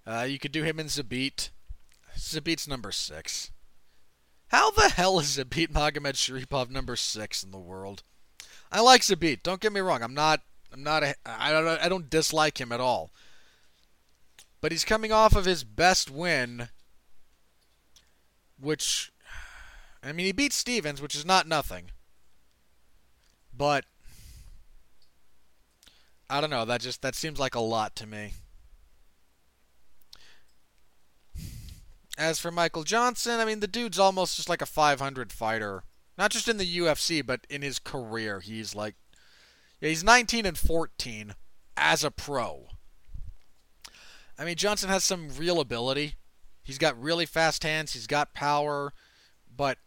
[0.06, 1.50] Uh, you could do him in Zabit.
[2.16, 3.50] Zabit's number six.
[4.48, 8.02] How the hell is Zabit Magomedsharipov number six in the world?
[8.70, 9.42] I like Zabit.
[9.42, 10.02] Don't get me wrong.
[10.02, 10.40] I'm not.
[10.72, 11.02] I'm not.
[11.02, 11.66] A, I don't.
[11.66, 13.10] I don't dislike him at all.
[14.60, 16.68] But he's coming off of his best win
[18.62, 19.12] which
[20.02, 21.90] I mean he beat Stephens, which is not nothing.
[23.54, 23.84] But
[26.30, 28.32] I don't know, that just that seems like a lot to me.
[32.22, 35.82] As for Michael Johnson, I mean the dude's almost just like a 500 fighter.
[36.16, 38.38] Not just in the UFC, but in his career.
[38.38, 38.94] He's like
[39.80, 41.34] yeah, he's 19 and 14
[41.76, 42.68] as a pro.
[44.38, 46.14] I mean, Johnson has some real ability.
[46.62, 48.92] He's got really fast hands, he's got power,
[49.54, 49.78] but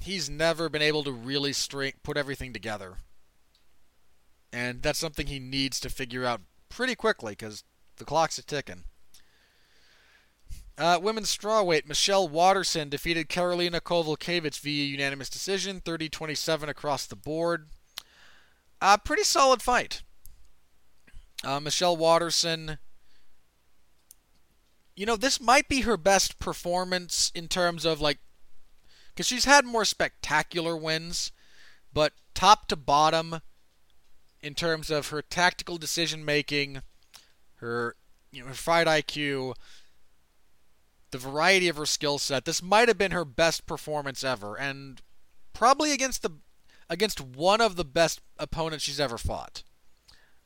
[0.00, 2.96] he's never been able to really straight put everything together.
[4.50, 7.64] And that's something he needs to figure out pretty quickly because
[7.98, 8.84] the clock's a ticking.
[10.80, 17.68] Uh, women's strawweight, Michelle Waterson defeated Karolina Kowalkiewicz via unanimous decision, 30-27 across the board.
[18.80, 20.02] Uh, pretty solid fight.
[21.44, 22.78] Uh, Michelle Waterson
[25.00, 28.18] you know, this might be her best performance in terms of like,
[29.08, 31.32] because she's had more spectacular wins,
[31.90, 33.40] but top to bottom,
[34.42, 36.82] in terms of her tactical decision making,
[37.56, 37.96] her
[38.30, 39.54] you know her fight IQ,
[41.10, 45.02] the variety of her skill set, this might have been her best performance ever, and
[45.52, 46.30] probably against the
[46.88, 49.62] against one of the best opponents she's ever fought.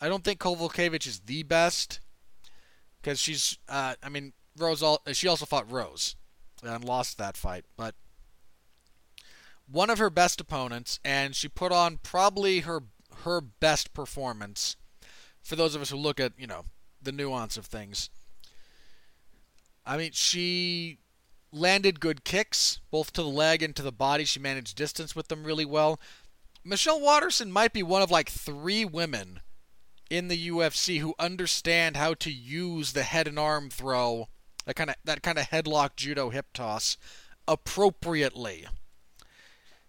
[0.00, 2.00] I don't think Kowalkiewicz is the best
[3.00, 4.82] because she's, uh, I mean, Rose.
[4.82, 6.16] All, She also fought Rose
[6.62, 7.94] and lost that fight, but
[9.70, 12.82] one of her best opponents, and she put on probably her
[13.24, 14.76] her best performance.
[15.42, 16.64] For those of us who look at you know
[17.02, 18.10] the nuance of things,
[19.86, 20.98] I mean she
[21.52, 24.24] landed good kicks both to the leg and to the body.
[24.24, 26.00] She managed distance with them really well.
[26.64, 29.40] Michelle Waterson might be one of like three women
[30.10, 34.28] in the UFC who understand how to use the head and arm throw
[34.64, 36.96] that kind of that kind of headlock judo hip toss
[37.46, 38.66] appropriately.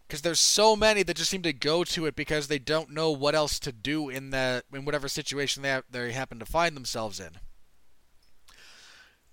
[0.07, 3.09] Because there's so many that just seem to go to it because they don't know
[3.11, 6.75] what else to do in the in whatever situation they have, they happen to find
[6.75, 7.31] themselves in.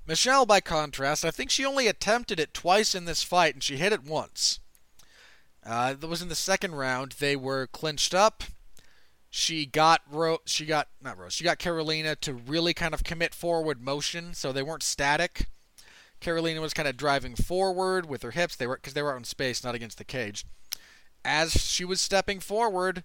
[0.06, 3.76] Michelle, by contrast, I think she only attempted it twice in this fight, and she
[3.76, 4.58] hit it once.
[5.64, 7.12] Uh, that was in the second round.
[7.12, 8.42] They were clinched up.
[9.30, 11.32] She got Ro- she got not Rose.
[11.32, 15.46] She got Karolina to really kind of commit forward motion, so they weren't static.
[16.20, 18.56] Karolina was kind of driving forward with her hips.
[18.56, 20.44] They were because they were out in space, not against the cage.
[21.24, 23.04] As she was stepping forward,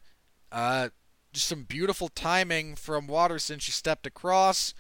[0.52, 0.90] uh,
[1.32, 3.60] just some beautiful timing from Waterson.
[3.60, 4.74] She stepped across,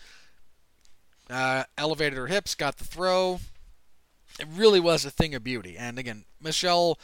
[1.29, 3.39] uh, elevated her hips, got the throw.
[4.39, 5.75] It really was a thing of beauty.
[5.77, 6.99] And again, Michelle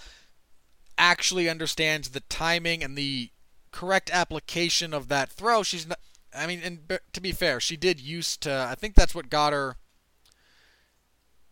[0.97, 3.31] actually understands the timing and the
[3.71, 5.63] correct application of that throw.
[5.63, 5.99] She's not.
[6.35, 8.67] I mean, and to be fair, she did used to.
[8.69, 9.77] I think that's what got her.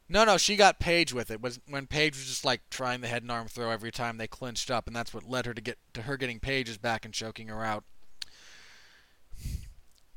[0.10, 1.42] No, no, she got Paige with it.
[1.42, 4.28] Was when Paige was just like trying the head and arm throw every time they
[4.28, 7.14] clinched up, and that's what led her to get to her getting Paige's back and
[7.14, 7.84] choking her out.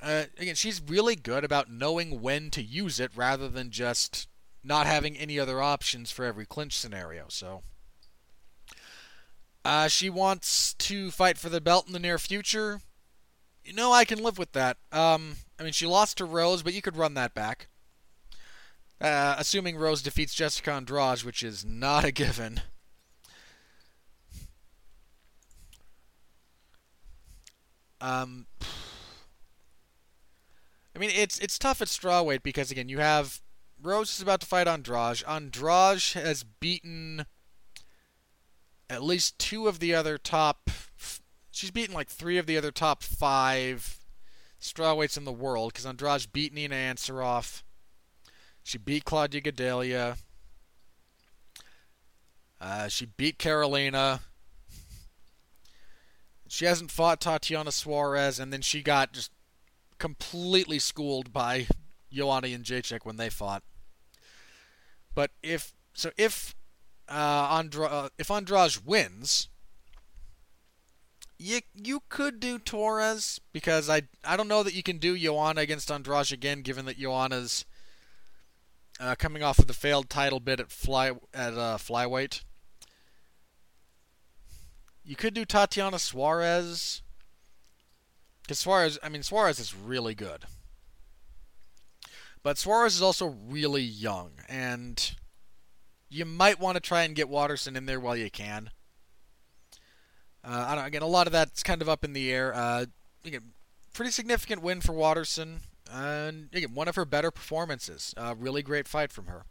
[0.04, 4.28] Uh, again, she's really good about knowing when to use it rather than just
[4.62, 7.24] not having any other options for every clinch scenario.
[7.28, 7.62] So
[9.64, 12.82] uh, she wants to fight for the belt in the near future.
[13.64, 14.76] You know, I can live with that.
[14.92, 17.68] Um, I mean, she lost to Rose, but you could run that back.
[19.00, 22.60] Uh, assuming Rose defeats Jessica Andrade, which is not a given.
[28.02, 28.46] Um,
[30.94, 33.40] I mean, it's it's tough at strawweight because again, you have
[33.82, 35.24] Rose is about to fight Andrade.
[35.26, 37.26] Andrade has beaten
[38.88, 40.70] at least two of the other top.
[41.50, 43.98] She's beaten like three of the other top five
[44.60, 47.62] strawweights in the world because Andrade beat Nina Ansaroff.
[48.62, 50.16] She beat Claudia Gadelha.
[52.60, 54.20] Uh, she beat Karolina.
[56.48, 59.32] She hasn't fought Tatiana Suarez, and then she got just
[60.04, 61.66] completely schooled by
[62.12, 63.62] Joanna Jędrzejczyk when they fought.
[65.14, 66.54] But if so, if
[67.08, 69.48] uh, Andra, uh, if Andrade wins,
[71.38, 75.62] you you could do Torres because I I don't know that you can do Joanna
[75.62, 77.64] against Andrade again, given that Joanna's
[79.00, 82.42] uh, coming off of the failed title bid at fly at uh, flyweight.
[85.02, 87.00] You could do Tatiana Suarez.
[88.44, 90.44] Because Suarez, I mean, Suarez is really good.
[92.42, 95.14] But Suarez is also really young, and
[96.10, 98.70] you might want to try and get Waterson in there while you can.
[100.44, 102.54] Uh, again, a lot of that's kind of up in the air.
[102.54, 102.84] Uh,
[103.24, 103.54] again,
[103.94, 108.12] pretty significant win for Waterson, and again, one of her better performances.
[108.14, 109.46] Uh, really great fight from her.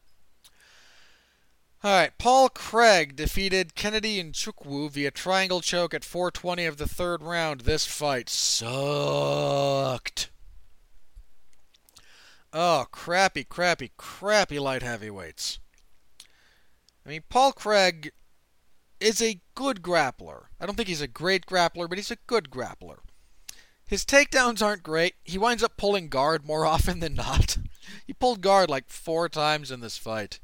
[1.85, 7.21] All right, Paul Craig defeated Kennedy Nzechukwu via triangle choke at 420 of the third
[7.21, 7.61] round.
[7.61, 8.69] This fight sucked.
[12.53, 15.59] Oh, crappy, crappy, crappy light heavyweights.
[17.05, 18.13] I mean, Paul Craig
[19.01, 20.43] is a good grappler.
[20.61, 22.99] I don't think he's a great grappler, but he's a good grappler.
[23.85, 25.15] His takedowns aren't great.
[25.25, 27.57] He winds up pulling guard more often than not.
[28.07, 30.39] he pulled guard like four times in this fight.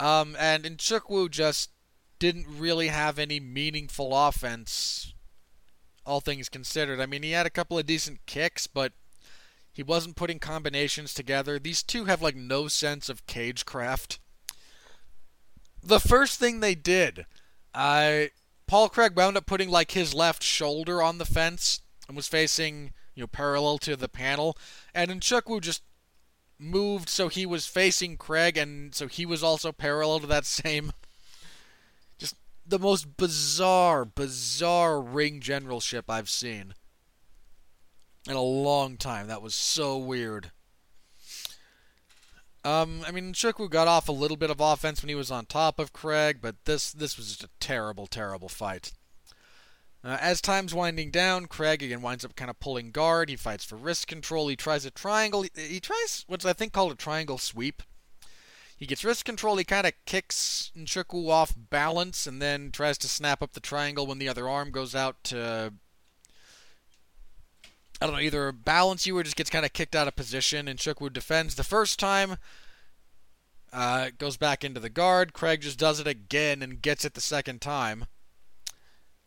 [0.00, 1.70] Um, and Nzechukwu just
[2.18, 5.14] didn't really have any meaningful offense,
[6.04, 7.00] all things considered.
[7.00, 8.92] I mean, he had a couple of decent kicks, but
[9.72, 11.58] he wasn't putting combinations together.
[11.58, 14.18] These two have like no sense of cagecraft
[15.82, 17.26] the first thing they did,
[17.74, 18.30] I
[18.66, 22.92] Paul Craig wound up putting like his left shoulder on the fence and was facing
[23.14, 24.56] you know parallel to the panel,
[24.94, 25.82] and Nzechukwu just
[26.60, 30.92] moved so he was facing Craig, and so he was also parallel to that same.
[32.18, 32.36] Just
[32.66, 36.74] the most bizarre, bizarre ring generalship I've seen
[38.28, 39.28] in a long time.
[39.28, 40.52] That was so weird.
[42.62, 45.46] Um, I mean, Nzechukwu got off a little bit of offense when he was on
[45.46, 48.92] top of Craig, but this this was just a terrible, terrible fight.
[50.02, 53.28] Uh, as time's winding down, Craig again winds up kind of pulling guard.
[53.28, 54.48] He fights for wrist control.
[54.48, 55.42] He tries a triangle.
[55.42, 57.82] He, he tries what's I think called a triangle sweep.
[58.76, 59.58] He gets wrist control.
[59.58, 64.06] He kind of kicks Nzechukwu off balance and then tries to snap up the triangle
[64.06, 65.74] when the other arm goes out to
[68.00, 70.66] I don't know, either balance you or just gets kind of kicked out of position.
[70.66, 72.38] And Nzechukwu defends the first time,
[73.70, 75.34] uh, goes back into the guard.
[75.34, 78.06] Craig just does it again and gets it the second time.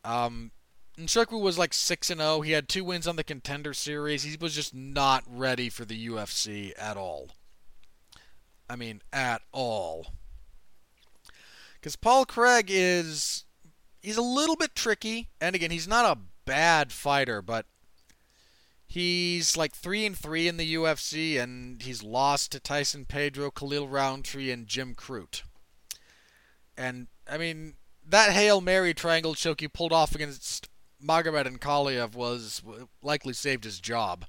[0.03, 0.49] Um,
[0.97, 2.41] Nzechukwu was like 6 and 0.
[2.41, 4.23] He had two wins on the contender series.
[4.23, 7.31] He was just not ready for the UFC at all.
[8.69, 10.13] I mean, at all.
[11.75, 13.45] Because Paul Craig is.
[14.01, 15.29] He's a little bit tricky.
[15.39, 17.65] And again, he's not a bad fighter, but
[18.93, 23.87] He's like three and three in the UFC, and he's lost to Tyson Pedro, Khalil
[23.87, 25.41] Rountree and Jim Crute.
[26.77, 27.73] And I mean,
[28.07, 30.69] that Hail Mary triangle choke he pulled off against
[31.03, 32.61] Magomed Ankalaev was
[33.01, 34.25] likely saved his job.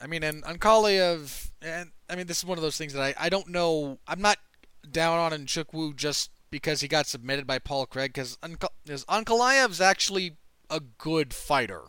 [0.00, 3.14] I mean, and Ankalaev, and I mean, this is one of those things that I,
[3.18, 3.98] I don't know.
[4.06, 4.38] I'm not
[4.90, 10.36] down on Nzechukwu just because he got submitted by Paul Craig, because Ankalaev's actually
[10.70, 11.82] a good fighter.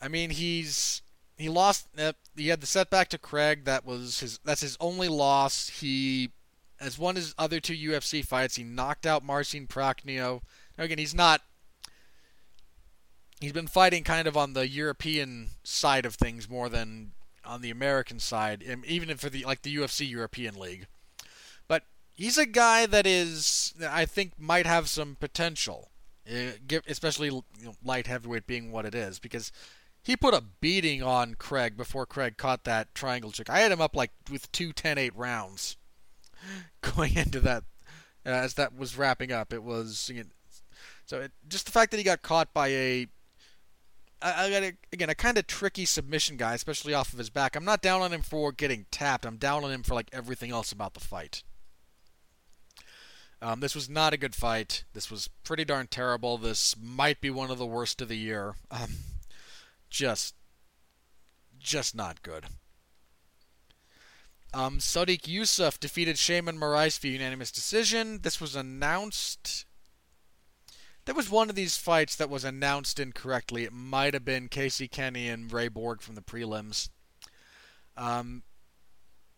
[0.00, 1.02] I mean, he's
[1.36, 1.88] he lost.
[1.98, 3.64] Uh, he had the setback to Craig.
[3.64, 4.38] That was his.
[4.44, 5.68] That's his only loss.
[5.68, 6.30] He
[6.78, 8.56] has won his other two UFC fights.
[8.56, 10.42] He knocked out Marcin Prachnio.
[10.76, 11.42] Now again, he's not.
[13.40, 17.12] He's been fighting kind of on the European side of things more than
[17.44, 20.86] on the American side, even for the like the UFC European League.
[21.68, 25.90] But he's a guy that is, I think, might have some potential,
[26.26, 26.52] eh,
[26.86, 27.42] especially
[27.84, 29.52] light heavyweight being what it is, because
[30.02, 33.50] he put a beating on Craig before Craig caught that triangle trick.
[33.50, 35.76] I had him up like with two 10-8 rounds
[36.80, 37.64] going into that
[38.24, 39.52] uh, as that was wrapping up.
[39.52, 40.10] It was
[41.06, 43.06] so it, just the fact that he got caught by a
[44.22, 47.54] I, got a, again a kind of tricky submission guy, especially off of his back.
[47.54, 49.26] I'm not down on him for getting tapped.
[49.26, 51.42] I'm down on him for like everything else about the fight.
[53.42, 54.84] Um, this was not a good fight.
[54.94, 56.38] This was pretty darn terrible.
[56.38, 58.54] This might be one of the worst of the year.
[58.70, 58.88] Um,
[59.90, 60.34] just,
[61.58, 62.46] just not good.
[64.56, 68.20] Um, Yusuff defeated Sheymon Moraes via unanimous decision.
[68.22, 69.66] This was announced.
[71.04, 73.64] There was one of these fights that was announced incorrectly.
[73.64, 76.88] It might have been Casey Kenny and Ray Borg from the prelims.
[77.98, 78.44] Um,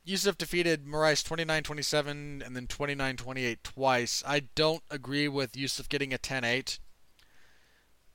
[0.06, 4.22] Yusuff defeated Moraes 29-27 and then 29-28 twice.
[4.24, 6.78] I don't agree with Yusuff getting a 10-8,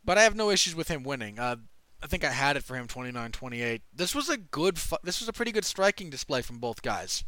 [0.06, 1.38] but I have no issues with him winning.
[1.38, 1.58] Uh,
[2.04, 3.82] I think I had it for him 29-28.
[3.96, 7.24] This was a good this was a pretty good striking display from both guys.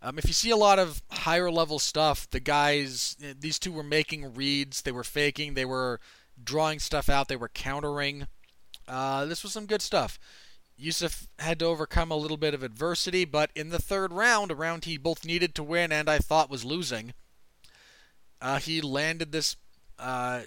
[0.00, 3.82] Um, if you see a lot of higher level stuff, the guys these two were
[3.82, 6.00] making reads, they were faking, they were
[6.42, 8.28] drawing stuff out, they were countering.
[8.86, 10.18] Uh, this was some good stuff.
[10.80, 14.54] Yusuff had to overcome a little bit of adversity, but in the third round, a
[14.54, 17.12] round he both needed to win and I thought was losing,
[18.40, 19.56] uh, he landed this.
[19.98, 20.42] Uh,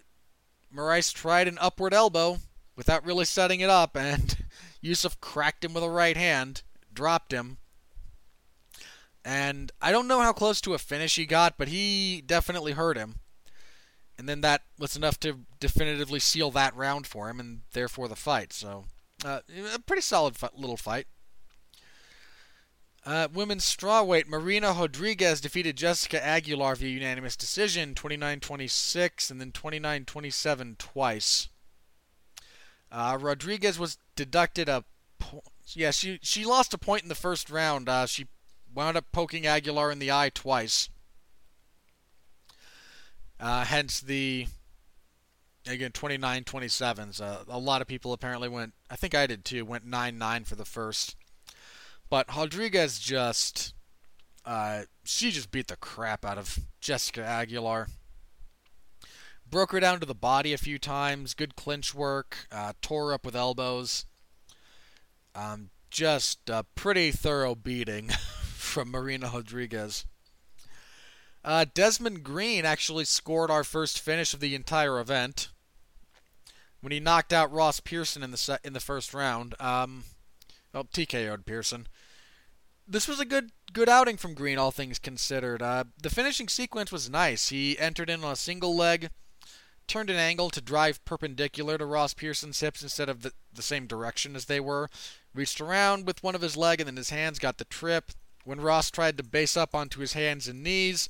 [0.73, 2.39] Moraes tried an upward elbow,
[2.81, 4.43] without really setting it up, and
[4.83, 7.59] Yusuff cracked him with a right hand, dropped him.
[9.23, 12.97] And I don't know how close to a finish he got, but he definitely hurt
[12.97, 13.17] him.
[14.17, 18.15] And then that was enough to definitively seal that round for him, and therefore the
[18.15, 18.51] fight.
[18.51, 18.85] So,
[19.23, 19.41] uh,
[19.75, 21.05] a pretty solid little fight.
[23.05, 29.51] Uh, women's strawweight, Marina Rodriguez defeated Jessica Aguilar via unanimous decision, 29 26 and then
[29.51, 31.47] 29 27 twice.
[32.91, 34.83] Uh, Rodriguez was deducted a.
[35.19, 37.87] Po- yeah, she she lost a point in the first round.
[37.87, 38.27] Uh, she
[38.73, 40.89] wound up poking Aguilar in the eye twice.
[43.39, 44.47] Uh, hence the
[45.67, 47.21] again 29-27s.
[47.21, 48.73] Uh, a lot of people apparently went.
[48.89, 49.65] I think I did too.
[49.65, 51.15] Went 9-9 for the first.
[52.09, 53.73] But Rodriguez just
[54.45, 57.87] uh, she just beat the crap out of Jessica Aguilar
[59.51, 61.33] broke her down to the body a few times.
[61.33, 62.47] Good clinch work.
[62.51, 64.05] Uh, tore up with elbows.
[65.35, 68.09] Um, just a pretty thorough beating
[68.43, 70.05] from Marina Rodriguez.
[71.43, 75.49] Uh, Desmond Green actually scored our first finish of the entire event
[76.81, 79.55] when he knocked out Ross Pearson in the se- in the first round.
[79.59, 80.03] Um,
[80.73, 81.87] well, TKO'd Pearson.
[82.87, 85.61] This was a good good outing from Green, all things considered.
[85.61, 87.49] Uh, the finishing sequence was nice.
[87.49, 89.09] He entered in on a single leg,
[89.91, 93.87] turned an angle to drive perpendicular to Ross Pearson's hips instead of the, the same
[93.87, 94.89] direction as they were.
[95.33, 98.11] Reached around with one of his leg and then his hands got the trip.
[98.45, 101.09] When Ross tried to base up onto his hands and knees,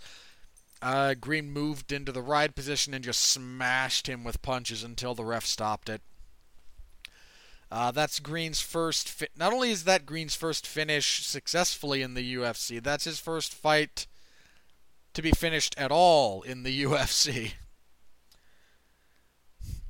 [0.82, 5.26] uh, Green moved into the ride position and just smashed him with punches until the
[5.26, 6.02] ref stopped it.
[7.72, 9.08] Uh, that's Green's first.
[9.08, 13.54] Fi- Not only is that Green's first finish successfully in the UFC, that's his first
[13.54, 14.08] fight
[15.14, 17.54] to be finished at all in the UFC.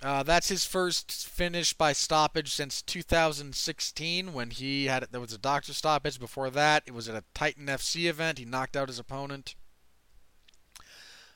[0.04, 5.38] Uh, that's his first finish by stoppage since 2016 when he had there was a
[5.38, 6.20] doctor stoppage.
[6.20, 8.40] Before that, it was at a Titan FC event.
[8.40, 9.54] He knocked out his opponent.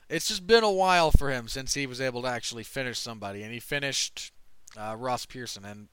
[0.08, 3.42] It's just been a while for him since he was able to actually finish somebody,
[3.42, 4.32] and he finished
[4.76, 5.64] uh, Ross Pearson.
[5.64, 5.88] And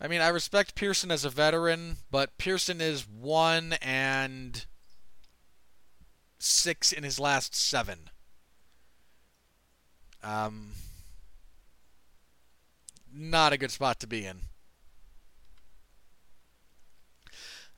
[0.00, 4.66] I mean, I respect Pearson as a veteran, but Pearson is one and
[6.40, 8.10] six in his last seven.
[10.22, 10.72] Um,
[13.12, 14.40] not a good spot to be in.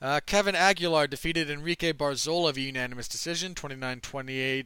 [0.01, 4.65] Uh, Kevin Aguilar defeated Enrique Barzola via unanimous decision, 29-28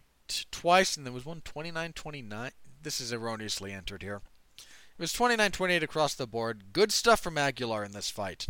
[0.49, 2.51] twice, and there was one 29-29.
[2.81, 4.21] This is erroneously entered here.
[4.57, 6.71] It was 29-28 across the board.
[6.71, 8.47] Good stuff from Aguilar in this fight.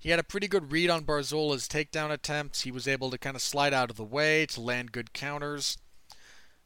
[0.00, 2.62] He had a pretty good read on Barzola's takedown attempts.
[2.62, 5.78] He was able to kind of slide out of the way to land good counters.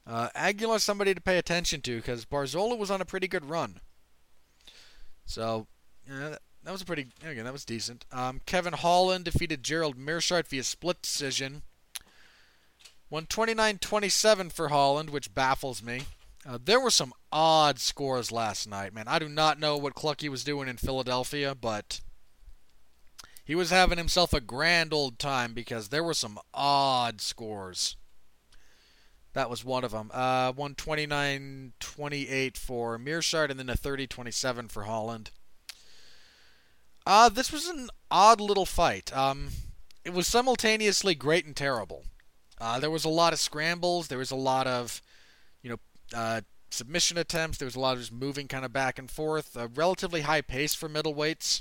[0.07, 3.81] Uh, Aguilar somebody to pay attention to because Barzola was on a pretty good run.
[5.25, 5.67] So,
[6.09, 8.05] yeah, that, that, was a pretty again that was decent.
[8.13, 11.63] Um, Kevin Holland defeated Gerald Meerschaert via split decision.
[13.11, 16.03] Won 29-27 for Holland, which baffles me.
[16.49, 19.09] Uh, there were some odd scores last night, man.
[19.09, 22.01] I do not know what Clucky was doing in Philadelphia, but
[23.45, 27.97] he was having himself a grand old time because there were some odd scores.
[29.37, 30.11] That was one of them.
[30.15, 35.31] Uh, 129-28 for Meerschaert, and then a 30-27 for Holland.
[37.05, 39.15] Uh, this was an odd little fight.
[39.15, 39.49] Um,
[40.07, 42.07] it was simultaneously great and terrible.
[42.59, 44.09] Uh, there was a lot of scrambles.
[44.09, 45.03] There was a lot of,
[45.63, 45.81] you know,
[46.15, 47.59] uh, submission attempts.
[47.59, 49.55] There was a lot of just moving kind of back and forth.
[49.55, 51.61] A relatively high pace for middleweights.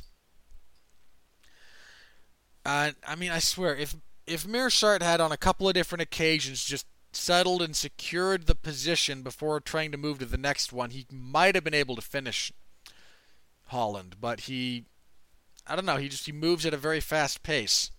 [2.65, 6.63] Uh, I mean, I swear, if if Meerschaert had on a couple of different occasions
[6.63, 6.86] just
[7.16, 11.55] settled and secured the position before trying to move to the next one, he might
[11.55, 12.51] have been able to finish
[13.68, 14.86] Holland, but he
[15.68, 17.91] I don't know, he just he moves at a very fast pace.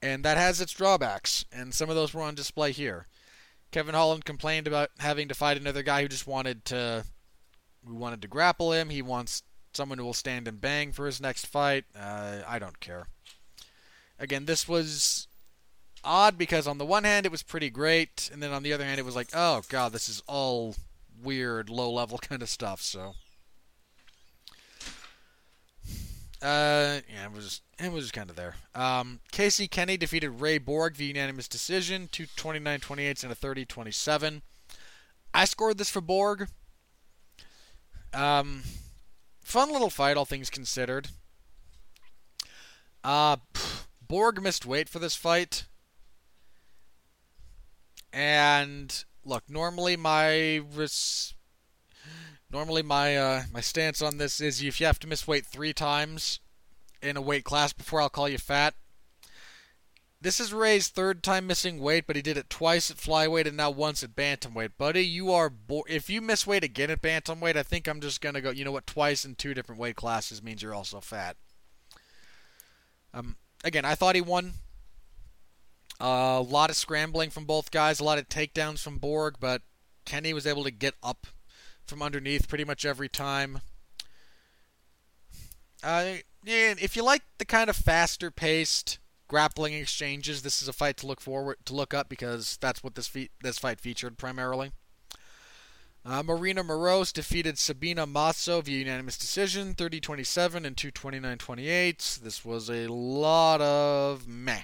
[0.00, 3.08] And that has its drawbacks, and some of those were on display here.
[3.72, 7.04] Kevin Holland complained about having to fight another guy who just wanted to
[7.86, 8.90] who wanted to grapple him.
[8.90, 9.42] He wants
[9.74, 11.84] someone who will stand and bang for his next fight.
[11.98, 13.06] Uh, I don't care.
[14.18, 15.27] Again, this was
[16.04, 18.84] odd because on the one hand it was pretty great, and then on the other
[18.84, 20.74] hand it was like, oh god, this is all
[21.22, 22.80] weird, low level kind of stuff.
[22.80, 23.14] So,
[26.42, 28.56] uh, yeah, it was it was just kind of there.
[28.74, 34.42] Um, Casey Kenny defeated Ray Borg via unanimous decision, two 29-28 and a 30-27.
[35.34, 36.48] I scored this for Borg.
[38.12, 38.62] Um,
[39.44, 41.08] fun little fight, all things considered.
[43.04, 43.36] Uh,
[44.06, 45.64] Borg missed weight for this fight.
[48.12, 51.34] And look, normally my res-
[52.50, 55.72] normally my uh, my stance on this is if you have to miss weight three
[55.72, 56.40] times
[57.02, 58.74] in a weight class before I'll call you fat.
[60.20, 63.56] This is Ray's third time missing weight, but he did it twice at flyweight and
[63.56, 64.72] now once at bantamweight.
[64.76, 68.20] Buddy, you are bo- if you miss weight again at bantamweight, I think I'm just
[68.20, 68.50] gonna go.
[68.50, 68.86] You know what?
[68.86, 71.36] Twice in two different weight classes means you're also fat.
[73.14, 74.54] Um, again, I thought he won.
[76.00, 79.62] A lot of scrambling from both guys, a lot of takedowns from Borg, but
[80.04, 81.26] Kenny was able to get up
[81.86, 83.60] from underneath pretty much every time.
[85.82, 90.96] Uh, if you like the kind of faster paced grappling exchanges, this is a fight
[90.98, 94.72] to look forward to look up because that's what this fe- this fight featured primarily.
[96.04, 102.20] Uh, Marina Moroz defeated Sabina Mazo via unanimous decision, 30-27 and 229-28.
[102.20, 104.62] This was a lot of meh.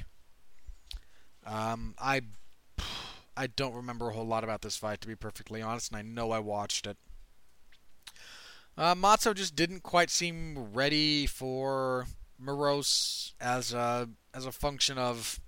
[1.47, 2.23] Um, I
[3.37, 6.03] I don't remember a whole lot about this fight, to be perfectly honest, and I
[6.03, 6.97] know I watched it.
[8.77, 12.07] Uh, Mazo just didn't quite seem ready for
[12.43, 15.41] Moroz as a as a function of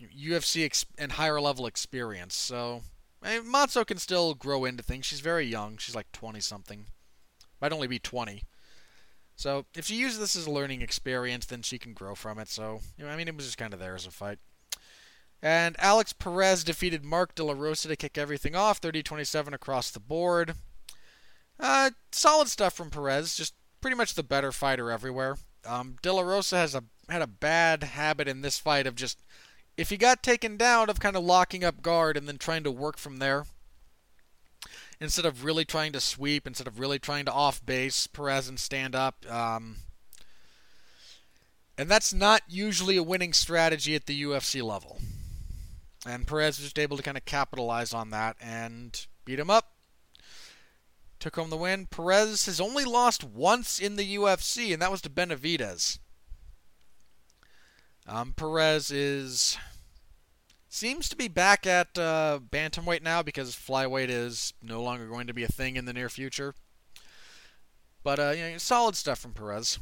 [0.00, 2.34] UFC ex- and higher level experience.
[2.34, 2.82] So
[3.22, 5.06] I mean, Mazo can still grow into things.
[5.06, 5.76] She's very young.
[5.76, 6.86] She's like 20 something.
[7.60, 8.44] Might only be 20.
[9.36, 12.48] So if she uses this as a learning experience, then she can grow from it.
[12.48, 14.38] So you know, I mean, it was just kind of there as a fight.
[15.42, 20.00] And Alex Perez defeated Mark De La Rosa to kick everything off, 30-27 across the
[20.00, 20.54] board.
[21.58, 25.36] Uh, solid stuff from Perez, just pretty much the better fighter everywhere.
[25.66, 29.22] Um, De La Rosa has a had a bad habit in this fight of just
[29.76, 32.70] if he got taken down of kind of locking up guard and then trying to
[32.70, 33.46] work from there.
[35.00, 38.60] Instead of really trying to sweep, instead of really trying to off base Perez and
[38.60, 39.24] stand up.
[39.30, 39.76] Um,
[41.78, 45.00] and that's not usually a winning strategy at the UFC level.
[46.06, 49.72] And Perez was just able to kind of capitalize on that and beat him up.
[51.18, 51.86] Took home the win.
[51.86, 55.98] Perez has only lost once in the UFC, and that was to Benavidez.
[58.06, 59.58] Um, Perez is
[60.70, 65.34] seems to be back at uh, bantamweight now because flyweight is no longer going to
[65.34, 66.54] be a thing in the near future.
[68.02, 69.78] But uh, you know, solid stuff from Perez,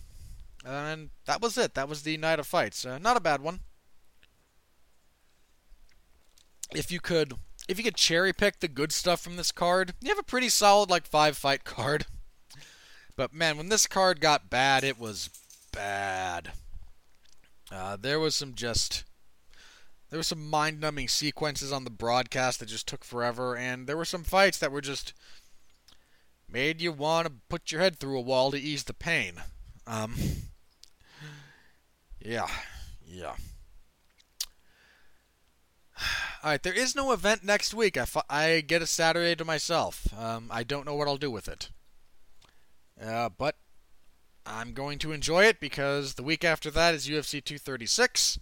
[0.64, 1.74] and that was it.
[1.74, 2.84] That was the night of fights.
[2.84, 3.60] Uh, not a bad one
[6.74, 7.34] if you could
[7.68, 10.48] if you could cherry pick the good stuff from this card, you have a pretty
[10.48, 12.06] solid like five fight card.
[13.16, 15.28] But man, when this card got bad, it was
[15.72, 16.52] bad.
[17.68, 19.02] Uh, there was some just
[20.10, 24.04] there were some mind-numbing sequences on the broadcast that just took forever, and there were
[24.04, 25.12] some fights that were just
[26.48, 29.34] made you want to put your head through a wall to ease the pain.
[29.86, 30.14] Um,
[32.20, 32.48] yeah,
[33.04, 33.34] yeah.
[36.42, 37.96] All right, there is no event next week.
[37.96, 40.06] I, I get a Saturday to myself.
[40.18, 41.70] Um, I don't know what I'll do with it.
[43.02, 43.56] Uh, but
[44.46, 48.38] I'm going to enjoy it because the week after that is UFC 236.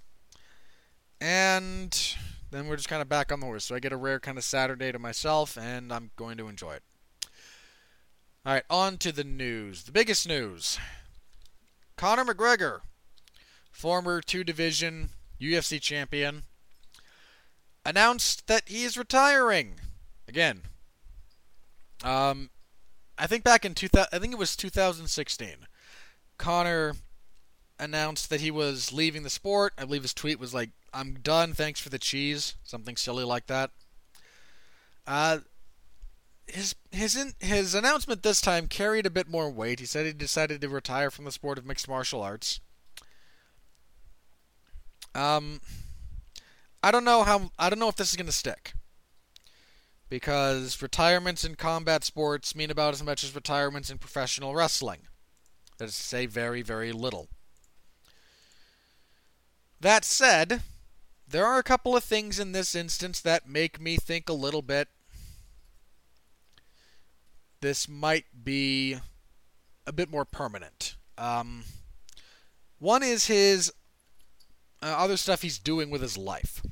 [1.21, 2.17] And
[2.51, 3.65] then we're just kind of back on the horse.
[3.65, 6.75] So I get a rare kind of Saturday to myself, and I'm going to enjoy
[6.75, 6.83] it.
[8.45, 9.85] All right, on to the news.
[9.85, 10.79] The biggest news
[11.97, 12.81] Conor McGregor,
[13.73, 16.45] former two division UFC champion,
[17.87, 19.81] announced that he is retiring.
[20.29, 20.63] Again,
[22.03, 22.51] um,
[23.17, 25.49] I think back in 2000, I think it was 2016.
[26.37, 26.97] Conor
[27.79, 29.73] announced that he was leaving the sport.
[29.79, 31.55] I believe his tweet was like, "I'm done.
[31.55, 33.71] Thanks for the cheese," something silly like that.
[35.07, 35.39] Uh,
[36.47, 39.81] his his in, his announcement this time carried a bit more weight.
[39.81, 42.61] He said he decided to retire from the sport of mixed martial arts.
[45.15, 45.61] Um,
[46.87, 48.75] I don't know how I don't know if this is going to stick.
[50.09, 55.01] Because retirements in combat sports mean about as much as retirements in professional wrestling.
[55.79, 57.27] That is to say, very, very little.
[59.81, 60.63] That said,
[61.27, 64.63] there are a couple of things in this instance that make me think a little
[64.63, 64.87] bit
[67.63, 68.97] this might be
[69.89, 70.95] a bit more permanent.
[71.19, 71.65] Um,
[72.79, 73.73] one is his
[74.81, 76.63] uh, other stuff he's doing with his life.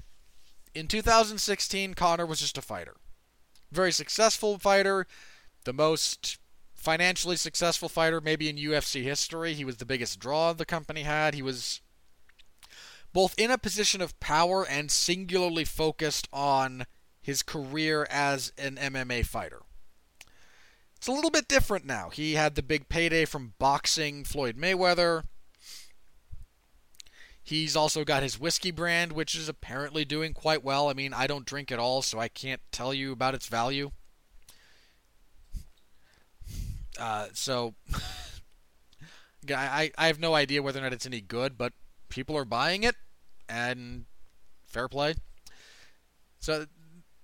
[0.75, 2.97] In 2016, Conor was just a fighter.
[3.71, 5.07] Very successful fighter,
[5.65, 6.39] the most
[6.75, 9.55] financially successful fighter maybe in UFC history.
[9.55, 11.35] He was the biggest draw the company had.
[11.35, 11.81] He was
[13.13, 16.87] both in a position of power and singularly focused on
[17.23, 19.63] his career as an MMA fighter.
[20.97, 22.11] It's a little bit different now.
[22.11, 25.25] He had the big payday from boxing Floyd Mayweather.
[27.47, 30.89] He's also got his whiskey brand, which is apparently doing quite well.
[30.89, 33.91] I mean, I don't drink at all, so I can't tell you about its value.
[36.99, 37.75] Uh, so,
[39.51, 41.75] I, I have no idea whether or not it's any good, but
[42.09, 42.95] people are buying it,
[43.47, 44.07] and
[44.65, 45.15] fair play.
[46.41, 46.65] So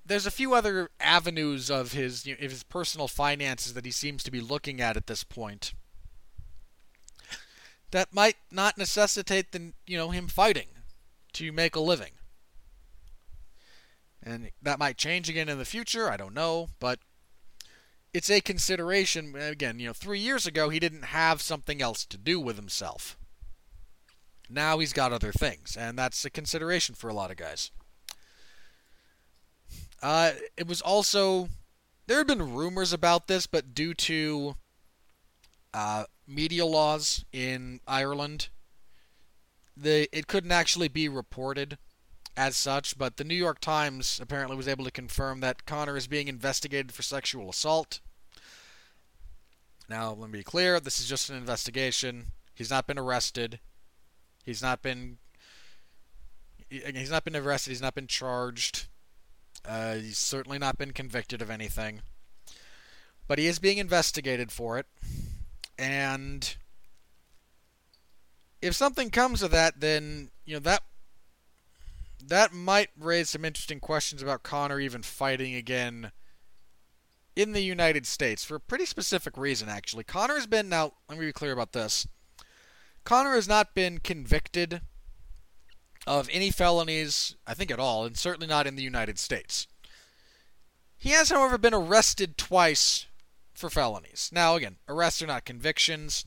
[0.05, 3.91] there's a few other avenues of his you know, of his personal finances that he
[3.91, 5.73] seems to be looking at at this point
[7.91, 10.69] that might not necessitate the you know him fighting
[11.35, 12.13] to make a living.
[14.23, 16.99] And that might change again in the future, I don't know, but
[18.13, 19.35] it's a consideration.
[19.35, 23.17] Again, you know, 3 years ago he didn't have something else to do with himself.
[24.49, 27.71] Now he's got other things, and that's a consideration for a lot of guys.
[30.03, 31.49] Uh, it was also
[32.07, 34.57] there had been rumors about this, but due to
[35.73, 38.49] uh, media laws in Ireland,
[39.77, 41.77] the it couldn't actually be reported
[42.37, 42.97] as such.
[42.97, 46.93] But the New York Times apparently was able to confirm that Conor is being investigated
[46.93, 48.01] for sexual assault.
[49.89, 52.27] Now, let me be clear: this is just an investigation.
[52.55, 53.59] He's not been arrested.
[54.45, 55.19] He's not been.
[56.69, 57.71] He's not been arrested.
[57.71, 58.87] He's not been charged.
[59.65, 62.01] Uh, he's certainly not been convicted of anything.
[63.27, 64.87] But he is being investigated for it.
[65.81, 66.57] And
[68.61, 70.83] if something comes of that, then, you know, that
[72.23, 76.13] that might raise some interesting questions about Conor even fighting again
[77.35, 80.05] in the United States for a pretty specific reason, actually.
[80.05, 82.07] Conor has been, now, let me be clear about this.
[83.05, 84.83] Conor has not been convicted
[86.07, 89.67] of any felonies, I think at all, and certainly not in the United States.
[90.99, 93.07] He has, however, been arrested twice
[93.61, 94.31] for felonies.
[94.33, 96.25] Now, again, arrests are not convictions.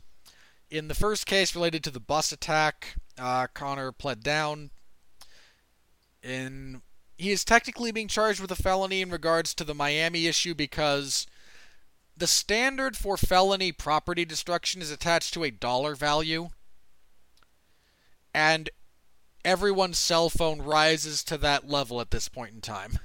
[0.70, 4.72] In the first case related to the bus attack, uh, Conor pled down.
[6.22, 6.82] In
[7.18, 11.28] he is technically being charged with a felony in regards to the Miami issue because
[12.18, 16.50] the standard for felony property destruction is attached to a dollar value.
[18.34, 18.70] And
[19.46, 23.00] everyone's cell phone rises to that level at this point in time.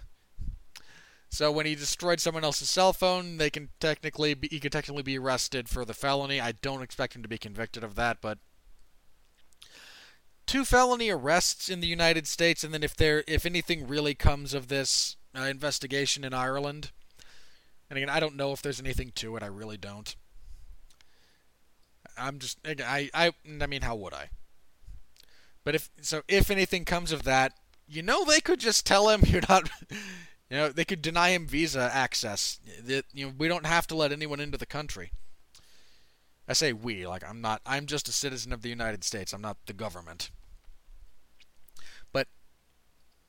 [1.31, 5.03] So when he destroyed someone else's cell phone, they can technically be, he could technically
[5.03, 6.41] be arrested for the felony.
[6.41, 8.39] I don't expect him to be convicted of that, but
[10.47, 14.55] two felony arrests in the United States, and then if there if anything really comes
[14.55, 16.91] of this uh, investigation in Ireland,
[17.89, 19.43] and again I don't know if there's anything to it.
[19.43, 20.17] I really don't.
[22.17, 24.31] I'm just I I I mean how would I?
[25.63, 27.53] But if so, if anything comes of that,
[27.87, 29.71] you know they could just tell him you're not.
[30.51, 32.59] You know, they could deny him visa access.
[32.83, 35.13] That you know, we don't have to let anyone into the country.
[36.49, 37.61] I say we, like I'm not.
[37.67, 39.33] I'm just a citizen of the United States.
[39.33, 40.31] I'm not the government.
[42.11, 42.29] But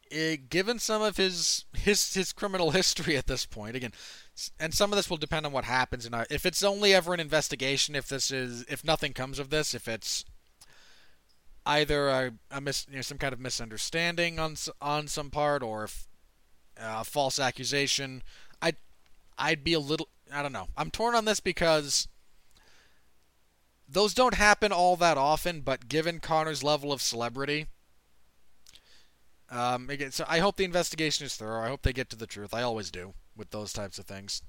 [0.09, 3.91] eh, given some of his his his criminal history at this point, again,
[4.57, 6.05] and some of this will depend on what happens.
[6.05, 9.74] And if it's only ever an investigation, if this is if nothing comes of this,
[9.74, 10.24] if it's
[11.65, 15.84] either a, a mis, you know, some kind of misunderstanding on on some part, or
[15.84, 16.07] if
[16.82, 18.23] uh, false accusation.
[18.61, 18.77] I'd
[19.38, 20.67] I'd be a little I don't know.
[20.77, 22.07] I'm torn on this because
[23.88, 27.67] those don't happen all that often, but given Conor's level of celebrity,
[29.49, 31.63] um, again, so I hope the investigation is thorough.
[31.63, 32.53] I hope they get to the truth.
[32.53, 34.43] I always do with those types of things.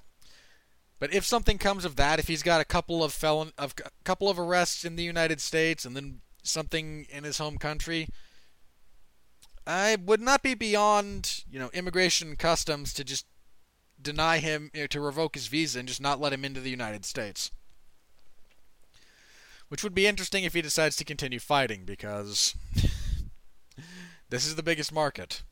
[0.98, 3.90] But if something comes of that, if he's got a couple of felon, of a
[4.04, 8.08] couple of arrests in the United States and then something in his home country,
[9.66, 13.26] I would not be beyond, you know, immigration customs to just
[14.00, 16.70] deny him, you know, to revoke his visa and just not let him into the
[16.70, 17.50] United States.
[19.68, 22.56] Which would be interesting if he decides to continue fighting, because
[24.30, 25.42] this is the biggest market.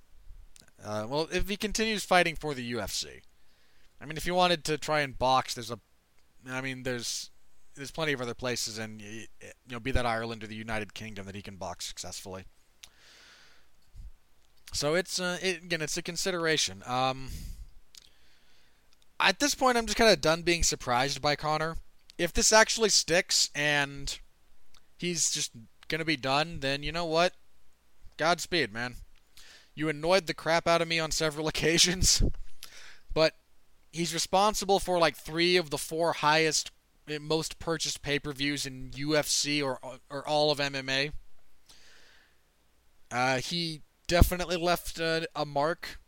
[0.83, 3.21] Uh, well, if he continues fighting for the UFC,
[4.01, 5.79] I mean, if you wanted to try and box, there's a,
[6.49, 7.31] I mean, there's
[7.75, 9.27] there's plenty of other places, and you
[9.71, 12.45] know, be that Ireland or the United Kingdom, that he can box successfully.
[14.73, 16.83] So it's uh, it, again, it's a consideration.
[16.87, 17.31] Um,
[19.21, 21.77] at this point, I'm just kind of done being surprised by Conor.
[22.17, 24.19] If this actually sticks and
[24.99, 25.53] he's just
[25.89, 27.35] gonna be done, then you know what?
[28.17, 28.97] Godspeed, man.
[29.75, 32.23] You annoyed the crap out of me on several occasions,
[33.15, 33.35] but
[33.93, 36.71] he's responsible for like three of the four highest,
[37.09, 39.79] eh, most purchased pay-per-views in UFC or
[40.11, 41.13] or all of MMA.
[43.11, 46.01] Uh, he definitely left a, a mark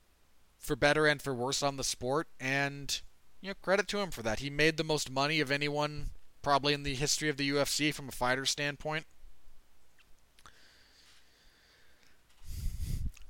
[0.59, 3.01] for better and for worse on the sport, and
[3.41, 4.41] you know credit to him for that.
[4.41, 6.11] He made the most money of anyone
[6.43, 9.07] probably in the history of the UFC from a fighter standpoint.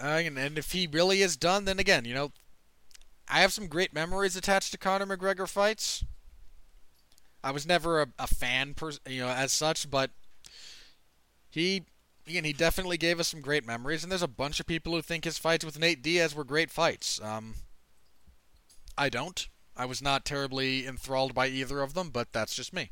[0.03, 2.33] Uh, and, and if he really is done, then again, you know,
[3.29, 6.05] I have some great memories attached to Conor McGregor fights.
[7.45, 10.11] I was never a, a fan, per, you know, as such, but
[11.51, 11.85] he
[12.31, 15.03] again, he definitely gave us some great memories, and there's a bunch of people who
[15.03, 17.20] think his fights with Nate Diaz were great fights.
[17.22, 17.57] Um,
[18.97, 19.49] I don't.
[19.76, 22.91] I was not terribly enthralled by either of them, but that's just me.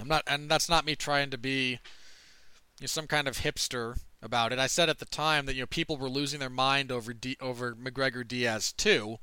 [0.00, 3.98] I'm not, and that's not me trying to be you know, some kind of hipster
[4.22, 4.58] about it.
[4.58, 7.36] I said at the time that you know people were losing their mind over D,
[7.40, 9.18] over McGregor Diaz too,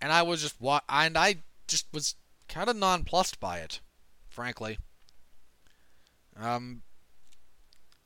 [0.00, 0.56] and I was just
[0.88, 2.14] and I just was
[2.48, 3.80] kind of nonplussed by it,
[4.28, 4.78] frankly.
[6.40, 6.82] Um,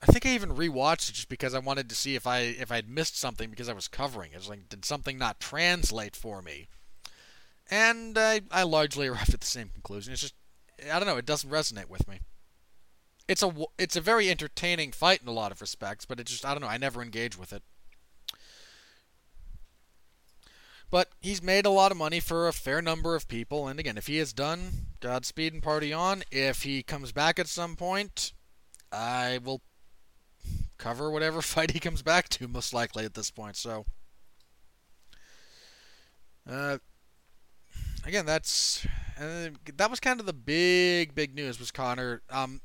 [0.03, 2.72] I think I even rewatched it just because I wanted to see if I if
[2.72, 4.38] I'd missed something because I was covering it.
[4.38, 6.66] was like, did something not translate for me?
[7.70, 10.12] And I I largely arrived at the same conclusion.
[10.12, 10.34] It's just
[10.92, 11.18] I don't know.
[11.18, 12.18] It doesn't resonate with me.
[13.28, 16.44] It's a it's a very entertaining fight in a lot of respects, but it just
[16.44, 16.68] I don't know.
[16.68, 17.62] I never engage with it.
[20.90, 23.96] But he's made a lot of money for a fair number of people, and again,
[23.96, 26.22] if he is done, Godspeed and party on.
[26.30, 28.34] If he comes back at some point,
[28.92, 29.62] I will
[30.83, 33.57] cover whatever fight he comes back to, most likely at this point.
[33.57, 33.85] So,
[36.51, 36.78] uh,
[38.05, 38.85] again, that's
[39.20, 42.22] uh, that was kind of the big, big news was Conor.
[42.30, 42.61] Um,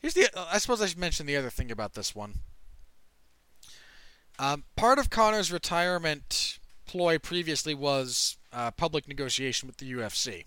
[0.00, 0.28] here's the.
[0.36, 2.40] I suppose I should mention the other thing about this one.
[4.38, 10.44] Um, part of Conor's retirement ploy previously was uh, public negotiation with the UFC.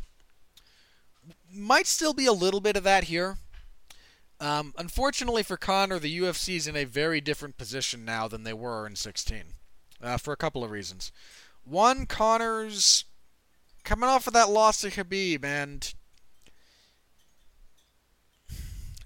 [1.54, 3.38] Might still be a little bit of that here.
[4.42, 8.54] Um, unfortunately for Conor, the UFC is in a very different position now than they
[8.54, 9.44] were in 16,
[10.02, 11.12] uh, for a couple of reasons.
[11.64, 13.06] One, Conor's
[13.84, 15.94] coming off of that loss to Khabib, and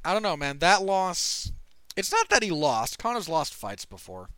[0.06, 0.60] I don't know, man.
[0.60, 1.52] That loss.
[1.98, 2.98] It's not that he lost.
[2.98, 4.30] Conor's lost fights before.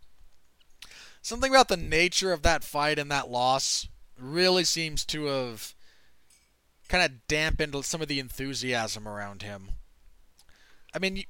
[1.21, 3.87] Something about the nature of that fight and that loss
[4.19, 5.75] really seems to have
[6.87, 9.69] kind of dampened some of the enthusiasm around him.
[10.97, 11.23] I mean, you,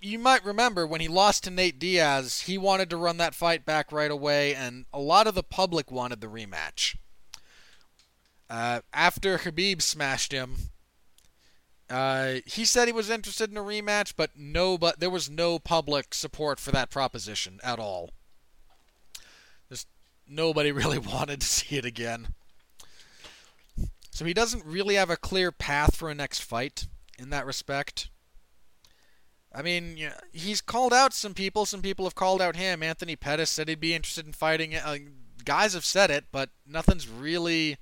[0.00, 3.66] you might remember when he lost to Nate Diaz, he wanted to run that fight
[3.66, 6.96] back right away, and a lot of the public wanted the rematch.
[8.48, 10.70] Uh, after Khabib smashed him,
[11.90, 15.58] uh, he said he was interested in a rematch, but no, but there was no
[15.58, 18.10] public support for that proposition at all.
[19.68, 19.88] Just
[20.28, 22.28] nobody really wanted to see it again.
[24.12, 26.86] So he doesn't really have a clear path for a next fight
[27.18, 28.08] in that respect.
[29.52, 29.98] I mean,
[30.32, 31.66] he's called out some people.
[31.66, 32.82] Some people have called out him.
[32.82, 34.76] Anthony Pettis said he'd be interested in fighting.
[34.76, 34.98] Uh,
[35.44, 37.76] guys have said it, but nothing's really.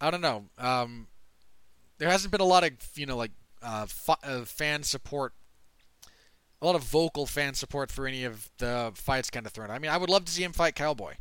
[0.00, 0.46] I don't know.
[0.58, 1.06] Um,
[1.98, 3.86] there hasn't been a lot of you know like uh,
[4.24, 5.34] uh, fan support,
[6.60, 9.70] a lot of vocal fan support for any of the fights kind of thrown.
[9.70, 11.14] I mean, I would love to see him fight Cowboy.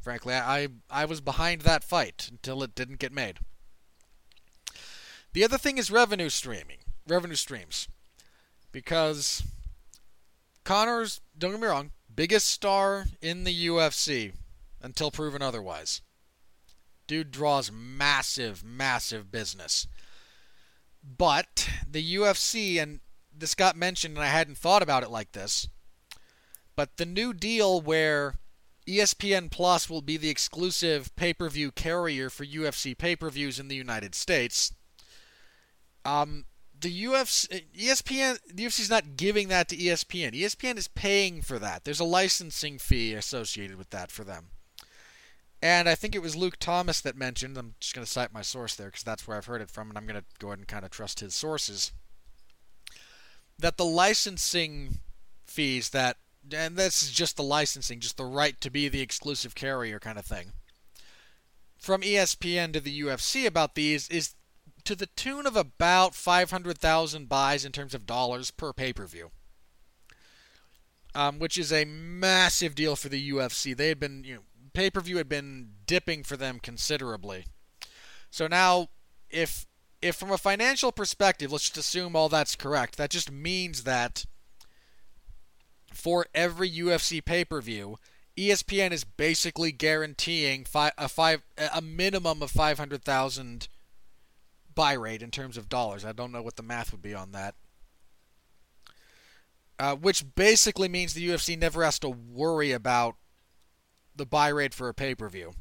[0.00, 3.40] Frankly, I I was behind that fight until it didn't get made.
[5.32, 7.88] The other thing is revenue streaming, revenue streams,
[8.72, 9.42] because
[10.64, 14.32] Conor's, don't get me wrong, biggest star in the UFC
[14.82, 16.02] until proven otherwise.
[17.06, 19.86] Dude draws massive, massive business.
[21.04, 23.00] But the UFC, and
[23.36, 25.68] this got mentioned, and I hadn't thought about it like this,
[26.74, 28.34] but the new deal where
[28.86, 33.58] ESPN Plus will be the exclusive pay per view carrier for UFC pay per views
[33.58, 34.72] in the United States.
[36.04, 36.44] Um,
[36.80, 40.32] the UFC, ESPN, the UFC's not giving that to ESPN.
[40.32, 41.84] ESPN is paying for that.
[41.84, 44.46] There's a licensing fee associated with that for them.
[45.62, 48.42] And I think it was Luke Thomas that mentioned, I'm just going to cite my
[48.42, 50.58] source there because that's where I've heard it from, and I'm going to go ahead
[50.58, 51.92] and kind of trust his sources,
[53.58, 54.98] that the licensing
[55.46, 56.18] fees that,
[56.52, 60.18] and this is just the licensing, just the right to be the exclusive carrier kind
[60.18, 60.52] of thing,
[61.78, 64.34] from ESPN to the UFC about these is
[64.86, 69.30] to the tune of about 500,000 buys in terms of dollars per pay per view.
[71.14, 73.74] Um, which is a massive deal for the UFC.
[73.74, 74.40] They had been, you know,
[74.74, 77.46] pay per view had been dipping for them considerably.
[78.30, 78.88] So now,
[79.30, 79.66] if
[80.02, 84.26] if from a financial perspective, let's just assume all that's correct, that just means that
[85.92, 87.96] for every UFC pay per view,
[88.36, 91.42] ESPN is basically guaranteeing fi- a five
[91.74, 93.68] a minimum of five hundred thousand
[94.76, 96.04] buy rate in terms of dollars.
[96.04, 97.56] I don't know what the math would be on that.
[99.78, 103.16] Uh, which basically means the UFC never has to worry about
[104.14, 105.52] the buy rate for a pay per view.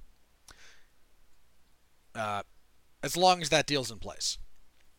[2.13, 2.43] Uh,
[3.03, 4.38] as long as that deal's in place.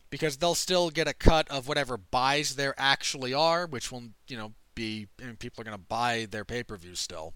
[0.09, 4.37] Because they'll still get a cut of whatever buys there actually are, which will, you
[4.37, 5.07] know, be.
[5.21, 7.33] I mean, people are going to buy their pay per view still.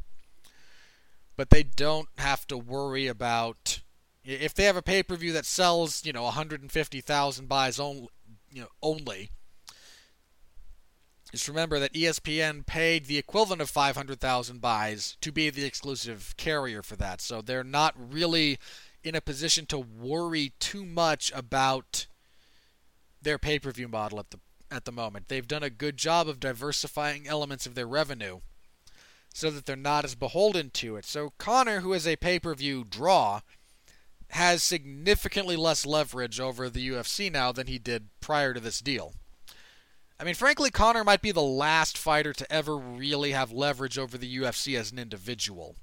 [1.36, 3.82] But they don't have to worry about.
[4.24, 8.08] If they have a pay per view that sells, you know, 150,000 buys only,
[8.52, 9.30] you know, only,
[11.32, 16.82] just remember that ESPN paid the equivalent of 500,000 buys to be the exclusive carrier
[16.82, 17.22] for that.
[17.22, 18.60] So they're not really
[19.04, 22.06] in a position to worry too much about
[23.22, 24.40] their pay-per-view model at the
[24.72, 25.28] at the moment.
[25.28, 28.40] They've done a good job of diversifying elements of their revenue
[29.34, 31.06] so that they're not as beholden to it.
[31.06, 33.42] So Conor, who is a pay-per-view draw,
[34.32, 39.14] has significantly less leverage over the UFC now than he did prior to this deal.
[40.20, 44.18] I mean, frankly, Conor might be the last fighter to ever really have leverage over
[44.18, 45.76] the UFC as an individual.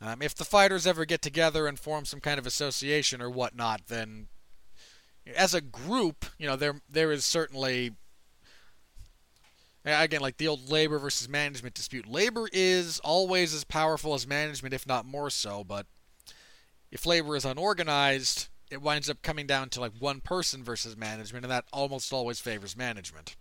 [0.00, 3.88] Um, if the fighters ever get together and form some kind of association or whatnot,
[3.88, 4.28] then
[5.36, 7.92] as a group, you know, there there is certainly
[9.84, 12.08] again like the old labor versus management dispute.
[12.08, 15.62] Labor is always as powerful as management, if not more so.
[15.62, 15.86] But
[16.92, 21.44] if labor is unorganized, it winds up coming down to like one person versus management,
[21.44, 23.34] and that almost always favors management.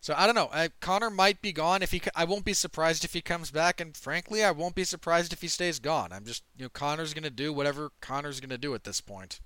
[0.00, 0.48] So I don't know.
[0.50, 1.82] I, Conor might be gone.
[1.82, 4.82] If he, I won't be surprised if he comes back, and frankly, I won't be
[4.82, 6.10] surprised if he stays gone.
[6.10, 9.40] I'm just, you know, Conor's gonna do whatever Conor's gonna do at this point.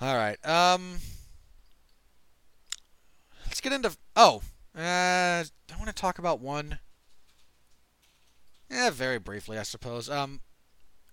[0.00, 0.38] All right.
[0.46, 0.98] Um,
[3.46, 3.96] let's get into.
[4.14, 4.42] Oh,
[4.76, 6.78] uh, I want to talk about one
[8.72, 10.08] yeah, very briefly, I suppose.
[10.08, 10.40] Um,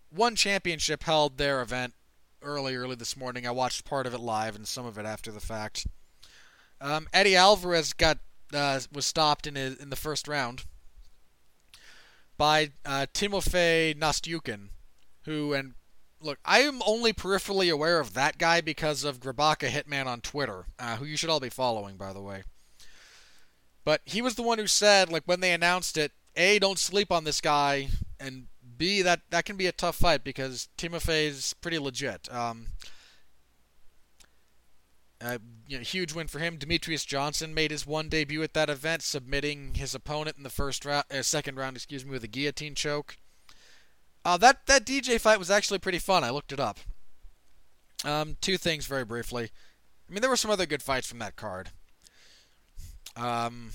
[0.09, 1.93] one championship held their event
[2.41, 3.45] early, early this morning.
[3.45, 5.85] I watched part of it live and some of it after the fact.
[6.81, 8.19] Um, Eddie Alvarez got
[8.53, 10.63] uh, was stopped in his, in the first round
[12.37, 14.69] by uh, Timofey Nastyukhin,
[15.25, 15.73] who and
[16.21, 20.65] look, I am only peripherally aware of that guy because of Grabaka Hitman on Twitter,
[20.79, 22.43] uh, who you should all be following, by the way.
[23.83, 27.11] But he was the one who said, like when they announced it, a, don't sleep
[27.11, 31.77] on this guy, and B, that that can be a tough fight because Timofey's pretty
[31.77, 32.33] legit.
[32.33, 32.67] Um,
[35.67, 36.57] you know, huge win for him.
[36.57, 40.85] Demetrious Johnson made his one debut at that event, submitting his opponent in the first
[40.85, 43.17] round, uh, second round, excuse me, with a guillotine choke.
[44.23, 46.23] Uh, that that DJ fight was actually pretty fun.
[46.23, 46.79] I looked it up.
[48.05, 49.49] Um, two things very briefly.
[50.09, 51.71] I mean, there were some other good fights from that card.
[53.15, 53.71] Um,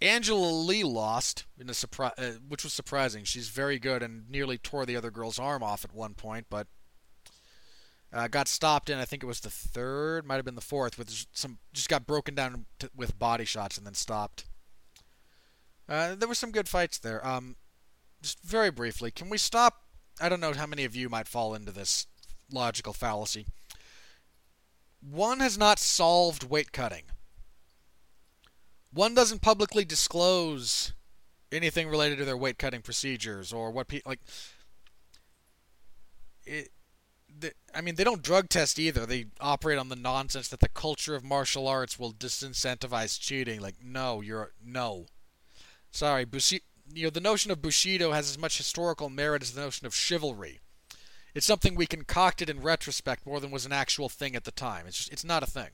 [0.00, 3.24] Angela Lee lost in a surprise, uh, which was surprising.
[3.24, 6.66] She's very good and nearly tore the other girl's arm off at one point, but
[8.10, 10.96] Uh, got stopped in, I think it was the third, might have been the fourth,
[10.96, 14.46] with some just got broken down to, with body shots and then stopped.
[15.86, 17.20] Uh, there were some good fights there.
[17.26, 17.56] Um,
[18.22, 19.82] just very briefly, can we stop?
[20.22, 22.06] I don't know how many of you might fall into this
[22.50, 23.44] logical fallacy.
[25.00, 27.04] One has not solved weight cutting.
[28.98, 30.92] One doesn't publicly disclose
[31.52, 34.18] anything related to their weight cutting procedures or what people like.
[36.44, 36.70] It,
[37.28, 39.06] the, I mean, they don't drug test either.
[39.06, 43.60] They operate on the nonsense that the culture of martial arts will disincentivize cheating.
[43.60, 45.06] Like, no, you're no.
[45.92, 49.60] Sorry, Bushi, you know the notion of bushido has as much historical merit as the
[49.60, 50.58] notion of chivalry.
[51.36, 54.88] It's something we concocted in retrospect more than was an actual thing at the time.
[54.88, 55.70] It's just, it's not a thing.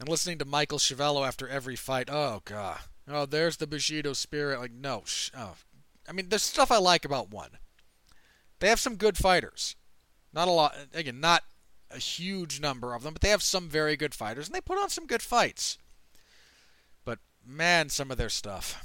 [0.00, 4.58] And listening to Michael Schiavello after every fight, oh god, oh there's the Bushido spirit.
[4.58, 5.56] Like no, sh- oh.
[6.08, 7.50] I mean there's stuff I like about one.
[8.60, 9.76] They have some good fighters,
[10.32, 10.74] not a lot.
[10.94, 11.42] Again, not
[11.90, 14.78] a huge number of them, but they have some very good fighters, and they put
[14.78, 15.76] on some good fights.
[17.04, 18.82] But man, some of their stuff,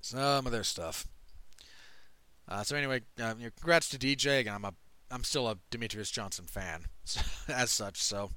[0.00, 1.08] some of their stuff.
[2.48, 4.38] Uh, so anyway, uh, congrats to DJ.
[4.38, 4.74] Again, I'm a
[5.10, 6.84] I'm still a Demetrious Johnson fan,
[7.48, 8.00] as such.
[8.00, 8.30] So.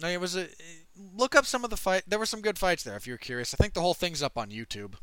[0.00, 0.48] No, it was a
[0.96, 2.02] look up some of the fight.
[2.06, 2.96] There were some good fights there.
[2.96, 4.94] If you're curious, I think the whole thing's up on YouTube,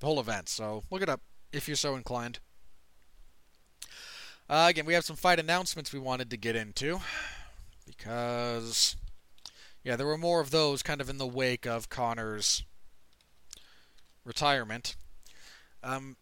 [0.00, 0.48] the whole event.
[0.48, 2.38] So look it up if you're so inclined.
[4.48, 7.00] Uh, again, we have some fight announcements we wanted to get into
[7.86, 8.96] because,
[9.82, 12.62] yeah, there were more of those kind of in the wake of Conor's
[14.24, 14.94] retirement.
[15.82, 16.16] Um,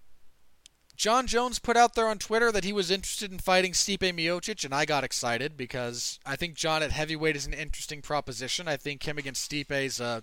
[1.01, 4.66] Jon Jones put out there on Twitter that he was interested in fighting Stipe Miocic,
[4.66, 8.68] and I got excited because I think Jon at heavyweight is an interesting proposition.
[8.68, 10.22] I think him against Stipe is a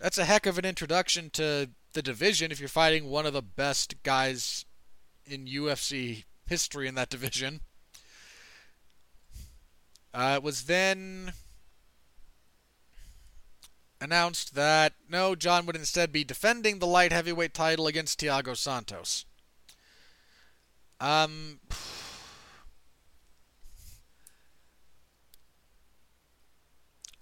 [0.00, 3.42] that's a heck of an introduction to the division if you're fighting one of the
[3.42, 4.64] best guys
[5.26, 7.60] in UFC history in that division.
[10.14, 11.34] Uh, it was then
[14.00, 19.26] announced that no, Jon would instead be defending the light heavyweight title against Thiago Santos.
[21.00, 21.60] Um.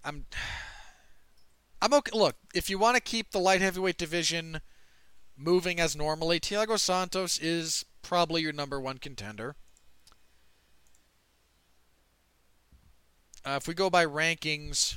[0.05, 0.26] I'm.
[1.81, 2.11] I'm okay.
[2.12, 4.61] Look, if you want to keep the light heavyweight division
[5.37, 9.55] moving as normally, Thiago Santos is probably your number one contender.
[13.45, 14.97] Uh, if we go by rankings,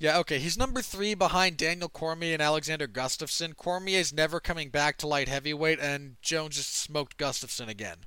[0.00, 0.38] yeah, okay.
[0.38, 3.54] He's number three behind Daniel Cormier and Alexander Gustafsson.
[3.54, 7.98] Cormier's never coming back to light heavyweight, and Jones just smoked Gustafsson again.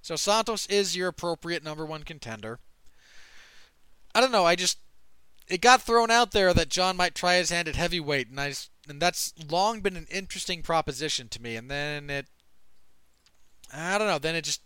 [0.00, 2.60] So Santos is your appropriate number one contender.
[4.14, 4.46] I don't know.
[4.46, 4.78] I just
[5.48, 8.54] it got thrown out there that Jon might try his hand at heavyweight, and I
[8.88, 11.56] and that's long been an interesting proposition to me.
[11.56, 12.26] And then it,
[13.70, 14.18] I don't know.
[14.18, 14.62] Then it just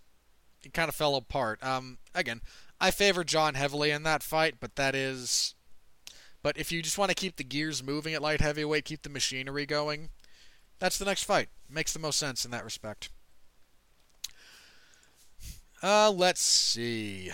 [0.63, 1.61] it kind of fell apart.
[1.61, 2.41] Um, again,
[2.81, 5.57] I favor Jon heavily in that fight, but that is
[6.43, 9.09] but if you just want to keep the gears moving at light heavyweight, keep the
[9.09, 10.11] machinery going,
[10.79, 11.49] that's the next fight.
[11.71, 13.11] Makes the most sense in that respect.
[15.83, 17.31] Uh, let's see.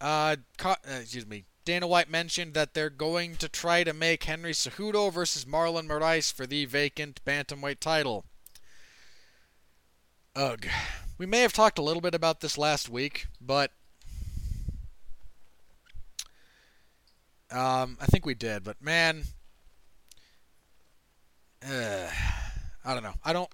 [0.00, 1.44] Uh, uh, excuse me.
[1.64, 6.32] Dana White mentioned that they're going to try to make Henry Cejudo versus Marlon Moraes
[6.32, 8.24] for the vacant bantamweight title.
[10.34, 10.66] Ugh.
[11.18, 13.72] We may have talked a little bit about this last week, but
[17.50, 19.22] Um, I think we did, but man,
[21.66, 22.08] uh,
[22.84, 23.14] I don't know.
[23.24, 23.50] I don't.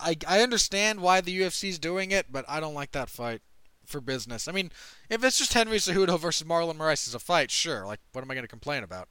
[0.00, 3.40] I I understand why the UFC's doing it, but I don't like that fight
[3.86, 4.46] for business.
[4.46, 4.70] I mean,
[5.08, 7.86] if it's just Henry Cejudo versus Marlon Moraes as a fight, sure.
[7.86, 9.08] Like, what am I going to complain about?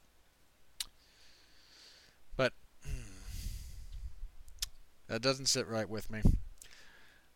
[2.36, 2.52] But
[5.08, 6.22] that doesn't sit right with me.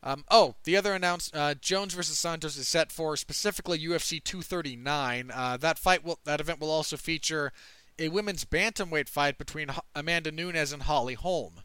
[0.02, 5.30] Um, oh, the other announced uh, Jones versus Santos is set for specifically UFC 239.
[5.32, 7.52] Uh, that fight will that event will also feature
[7.98, 11.60] a women's bantamweight fight between Amanda Nunes and Holly Holm.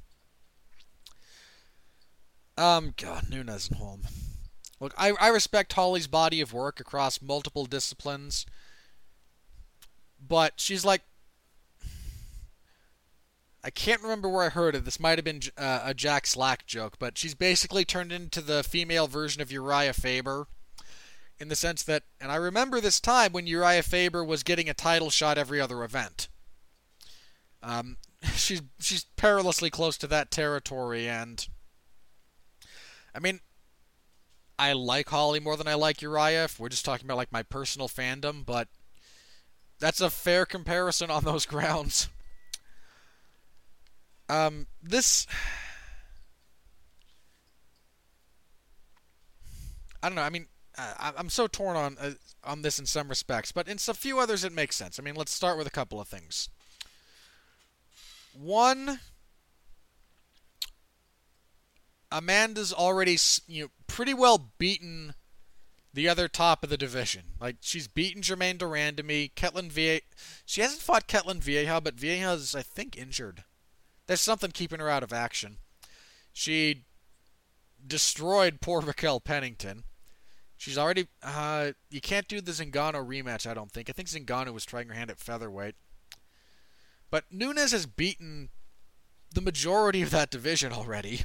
[2.57, 4.01] Um, God, Nunes and Holm.
[4.80, 8.45] Look, I, I respect Holly's body of work across multiple disciplines,
[10.19, 11.01] but she's like
[13.63, 14.85] I can't remember where I heard it.
[14.85, 18.63] This might have been uh, a Jack Slack joke, but she's basically turned into the
[18.63, 20.47] female version of Uriah Faber
[21.39, 24.73] in the sense that, and I remember this time when Uriah Faber was getting a
[24.73, 26.29] title shot every other event.
[27.61, 27.97] Um,
[28.35, 31.47] she's she's perilously close to that territory, and
[33.13, 33.39] I mean,
[34.59, 36.45] I like Holly more than I like Uriah.
[36.45, 38.67] If we're just talking about like my personal fandom, but
[39.79, 42.09] that's a fair comparison on those grounds.
[44.30, 45.28] Um, this.
[50.04, 50.22] I don't know.
[50.22, 50.48] I mean,
[50.78, 52.12] I, am so torn on uh,
[52.44, 54.99] on this in some respects, but in a few others it makes sense.
[54.99, 56.49] I mean, let's start with a couple of things.
[58.34, 58.99] One,
[62.12, 63.18] Amanda's already
[63.48, 65.16] you know, pretty well beaten
[65.94, 67.24] the other top of the division.
[67.41, 69.32] Like she's beaten Jermaine Durand to me.
[69.36, 70.02] Ketlen Vie,
[70.45, 73.44] she hasn't fought Ketlen Vieira, but Vieira's I think injured.
[74.07, 75.57] There's something keeping her out of action.
[76.34, 76.85] She
[77.85, 79.84] destroyed poor Raquel Pennington.
[80.57, 81.07] She's already.
[81.21, 83.89] Uh, you can't do the Zingano rematch, I don't think.
[83.89, 85.75] I think Zingano was trying her hand at featherweight.
[87.11, 88.49] But Nunes has beaten
[89.34, 91.21] the majority of that division already.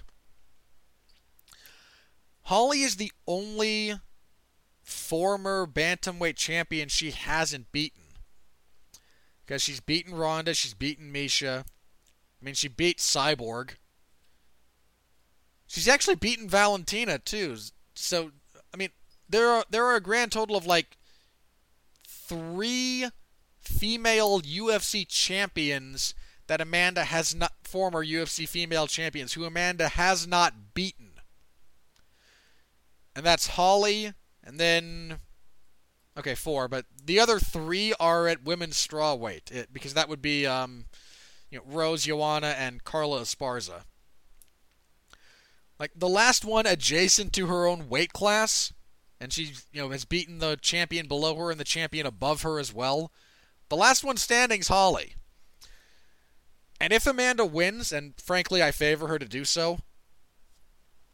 [2.42, 3.94] Holly is the only
[4.82, 8.02] former bantamweight champion she hasn't beaten.
[9.44, 11.64] Because she's beaten Ronda, she's beaten Miesha.
[12.43, 13.77] I mean, she beat Cyborg.
[15.66, 17.56] She's actually beaten Valentina too.
[17.94, 18.32] So,
[18.74, 18.90] I mean,
[19.28, 20.98] there are there are a grand total of like
[22.06, 23.09] three
[23.60, 26.14] female UFC champions
[26.48, 31.12] that Amanda has not former UFC female champions who Amanda has not beaten.
[33.14, 35.20] And that's Holly and then
[36.19, 40.47] okay, four, but the other 3 are at women's strawweight it, because that would be
[40.47, 40.86] um
[41.53, 43.83] you know, Rose Namajunas and Carla Esparza.
[45.79, 48.73] Like the last one adjacent to her own weight class
[49.20, 52.59] and she you know has beaten the champion below her and the champion above her
[52.59, 53.12] as well.
[53.69, 55.15] The last one standing's Holly.
[56.81, 59.79] And if Amanda wins, and frankly I favor her to do so,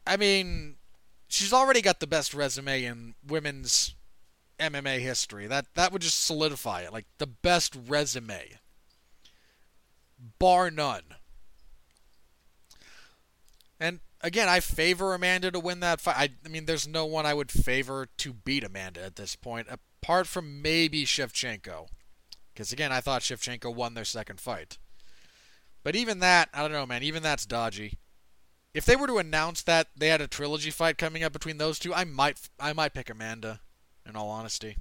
[0.06, 0.76] I mean,
[1.28, 3.94] she's already got the best resume in women's
[4.58, 5.46] MMA history.
[5.46, 6.92] That that would just solidify it.
[6.92, 8.58] Like the best resume.
[10.38, 11.02] Bar none.
[13.80, 16.16] And again, I favor Amanda to win that fight.
[16.16, 19.68] I, I, mean, there's no one I would favor to beat Amanda at this point,
[19.70, 21.88] apart from maybe Shevchenko.
[22.52, 24.78] Because again, I thought Shevchenko won their second fight.
[25.84, 27.04] But even that, I don't know, man.
[27.04, 27.98] Even that's dodgy.
[28.74, 31.78] If they were to announce that they had a trilogy fight coming up between those
[31.78, 33.60] two, I might, I might pick Amanda.
[34.08, 34.78] In all honesty.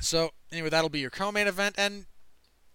[0.00, 2.06] So anyway, that'll be your co-main event, and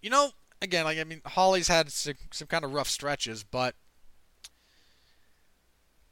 [0.02, 3.74] you know, again, like I mean, Holly's had some, some kind of rough stretches, but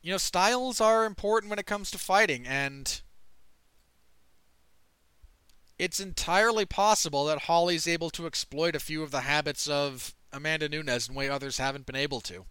[0.03, 3.03] you know, styles are important when it comes to fighting, and
[5.79, 10.69] it's entirely possible that Holly's able to exploit a few of the habits of Amanda
[10.69, 12.45] Nunes in way others haven't been able to.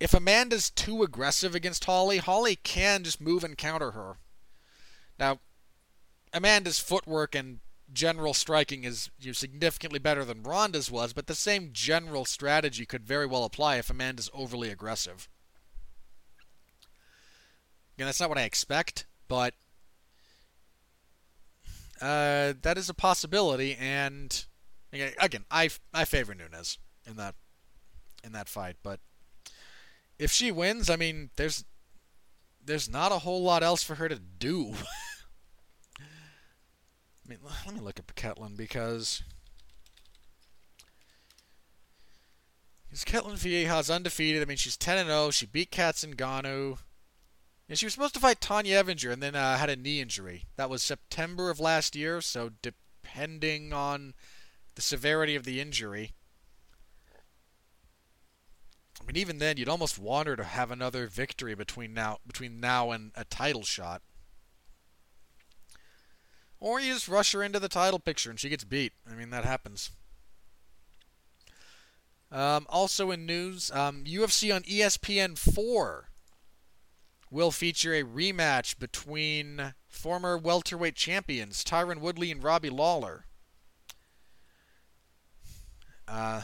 [0.00, 4.16] If Amanda's too aggressive against Holly, Holly can just move and counter her.
[5.18, 5.38] Now,
[6.34, 7.60] Amanda's footwork and
[7.92, 12.84] general striking is you know, significantly better than Ronda's was, but the same general strategy
[12.84, 15.28] could very well apply if Amanda's overly aggressive.
[17.96, 19.54] Again, that's not what I expect, but
[22.00, 23.76] uh, that is a possibility.
[23.78, 24.44] And
[24.92, 27.36] again, I I favor Nunes in that
[28.24, 28.98] in that fight, but
[30.18, 31.64] if she wins, I mean, there's
[32.64, 34.74] there's not a whole lot else for her to do.
[37.24, 39.22] I mean, let me look at Ketlen because
[42.88, 44.42] because Ketlen Vieira's undefeated.
[44.42, 45.30] I mean, she's 10 and 0.
[45.30, 46.78] She beat Cat Zingano.
[47.68, 50.44] And she was supposed to fight Tonya Evinger and then uh, had a knee injury.
[50.56, 54.14] That was September of last year, so depending on
[54.74, 56.12] the severity of the injury.
[59.00, 62.60] I mean, even then, you'd almost want her to have another victory between now between
[62.60, 64.02] now and a title shot.
[66.64, 68.94] Or you just rush her into the title picture and she gets beat.
[69.06, 69.90] I mean, that happens.
[72.32, 76.08] Um, also in news, um, UFC on ESPN 4
[77.30, 83.26] will feature a rematch between former welterweight champions Tyron Woodley and Robbie Lawler.
[86.08, 86.40] Uh,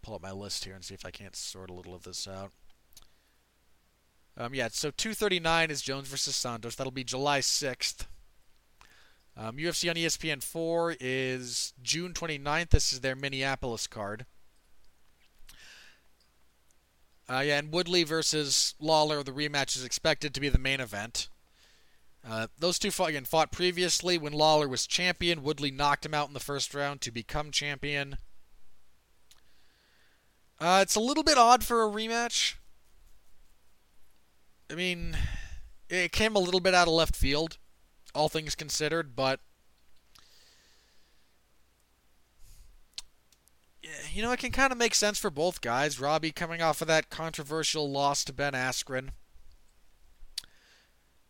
[0.00, 2.26] pull up my list here and see if I can't sort a little of this
[2.26, 2.50] out.
[4.38, 6.76] Um, yeah, so 239 is Jones versus Santos.
[6.76, 8.06] That'll be July 6th.
[9.36, 12.70] Um, UFC on ESPN 4 is June 29th.
[12.70, 14.26] This is their Minneapolis card.
[17.28, 21.28] Uh, yeah, and Woodley versus Lawler, the rematch is expected to be the main event.
[22.26, 25.42] Uh, those two fought, again, fought previously when Lawler was champion.
[25.42, 28.18] Woodley knocked him out in the first round to become champion.
[30.60, 32.54] Uh, it's a little bit odd for a rematch.
[34.70, 35.16] I mean,
[35.90, 37.58] it came a little bit out of left field
[38.14, 39.40] all things considered, but
[44.12, 46.00] you know, it can kind of make sense for both guys.
[46.00, 49.10] Robbie coming off of that controversial loss to Ben Askren.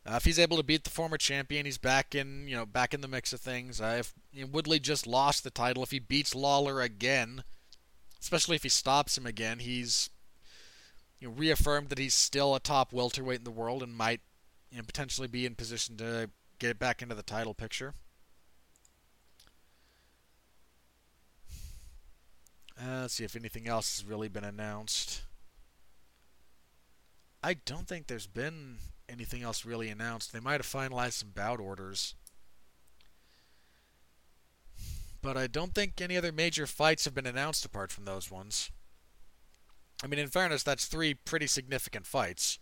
[0.07, 2.93] Uh, if he's able to beat the former champion, he's back in, you know, back
[2.93, 3.81] in the mix of things.
[3.81, 7.43] Uh, if you know, Woodley just lost the title, if he beats Lawler again,
[8.21, 10.11] especially if he stops him again, he's
[11.21, 14.21] you know, reaffirmed that he's still a top welterweight in the world and might,
[14.71, 16.29] you know, potentially be in position to
[16.59, 17.95] get it back into the title picture.
[22.81, 25.23] Uh, let's see if anything else has really been announced.
[27.43, 28.79] I don't think there's been
[29.09, 30.33] anything else really announced.
[30.33, 32.15] They might have finalized some bout orders.
[35.23, 38.71] But I don't think any other major fights have been announced apart from those ones.
[40.03, 42.59] I mean, in fairness, that's three pretty significant fights.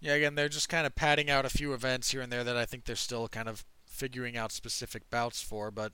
[0.00, 2.56] Yeah, again, they're just kind of padding out a few events here and there that
[2.56, 5.92] I think they're still kind of figuring out specific bouts for, but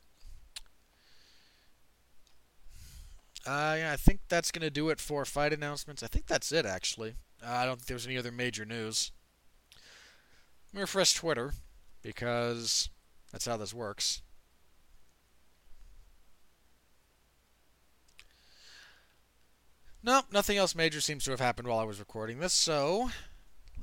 [3.45, 6.03] uh, yeah, I think that's going to do it for fight announcements.
[6.03, 7.15] I think that's it, actually.
[7.45, 9.11] Uh, I don't think there's any other major news.
[10.73, 11.55] Let me refresh Twitter,
[12.03, 12.91] because
[13.33, 14.23] that's how this works.
[20.03, 23.11] Nope, nothing else major seems to have happened while I was recording this, so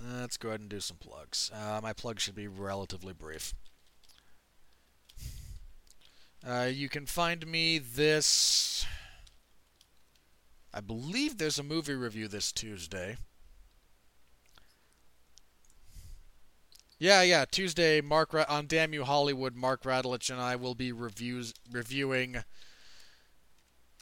[0.02, 1.52] let's go ahead and do some plugs.
[1.54, 3.54] Uh, my plug should be relatively brief.
[6.46, 8.86] Uh, you can find me this.
[10.74, 13.18] I believe there's a movie review this Tuesday.
[17.00, 18.02] Yeah, yeah, Tuesday.
[18.02, 19.56] Mark Ra- on Damn You Hollywood.
[19.56, 22.44] Mark Radulich and I will be reviews reviewing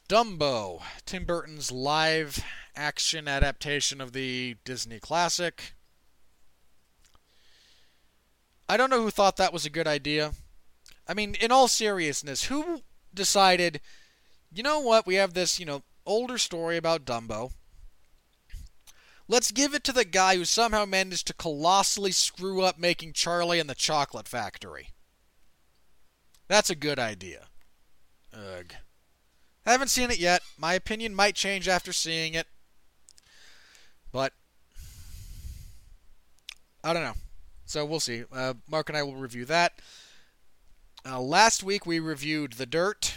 [0.07, 2.43] Dumbo, Tim Burton's live
[2.75, 5.73] action adaptation of the Disney classic.
[8.71, 10.31] I don't know who thought that was a good idea.
[11.05, 12.83] I mean, in all seriousness, who
[13.13, 13.81] decided,
[14.49, 17.51] you know what, we have this, you know, older story about Dumbo.
[19.27, 23.59] Let's give it to the guy who somehow managed to colossally screw up making Charlie
[23.59, 24.91] and the Chocolate Factory.
[26.47, 27.47] That's a good idea.
[28.33, 28.73] Ugh.
[29.65, 30.43] I haven't seen it yet.
[30.57, 32.47] My opinion might change after seeing it.
[34.13, 34.31] But
[36.85, 37.15] I don't know.
[37.71, 38.25] So we'll see.
[38.33, 39.79] Uh, Mark and I will review that.
[41.09, 43.15] Uh, last week we reviewed The Dirt.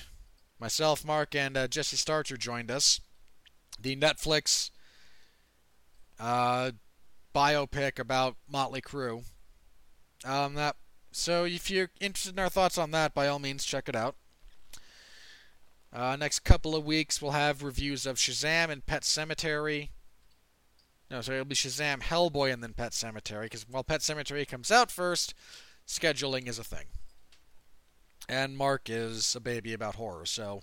[0.60, 3.01] Myself, Mark, and uh, Jesse Starcher joined us.
[3.81, 4.70] The Netflix
[6.20, 6.70] uh,
[7.35, 9.24] biopic about Motley Crue.
[10.24, 10.76] Um, that
[11.10, 14.14] so if you're interested in our thoughts on that, by all means check it out.
[15.93, 19.89] Uh, next couple of weeks we'll have reviews of Shazam and Pet Sematary.
[21.10, 23.43] No, sorry, it'll be Shazam, Hellboy, and then Pet Sematary.
[23.44, 25.35] Because while Pet Sematary comes out first,
[25.86, 26.86] scheduling is a thing
[28.28, 30.26] and Mark is a baby about horror.
[30.26, 30.60] So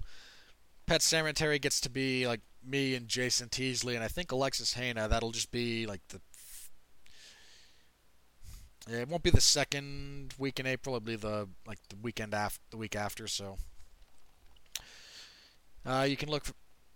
[0.85, 5.09] Pet Sematary gets to be like me and Jason Teasley, and I think Alexis Hejna.
[5.09, 6.21] That'll just be like the.
[8.89, 10.95] It won't be the second week in April.
[10.95, 13.27] It'll be the like the weekend after the week after.
[13.27, 13.57] So
[15.85, 16.45] uh, you can look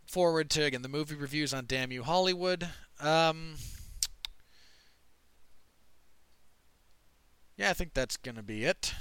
[0.07, 2.67] forward to again the movie reviews on Damn You Hollywood.
[2.99, 3.55] Um,
[7.57, 8.93] yeah, I think that's gonna be it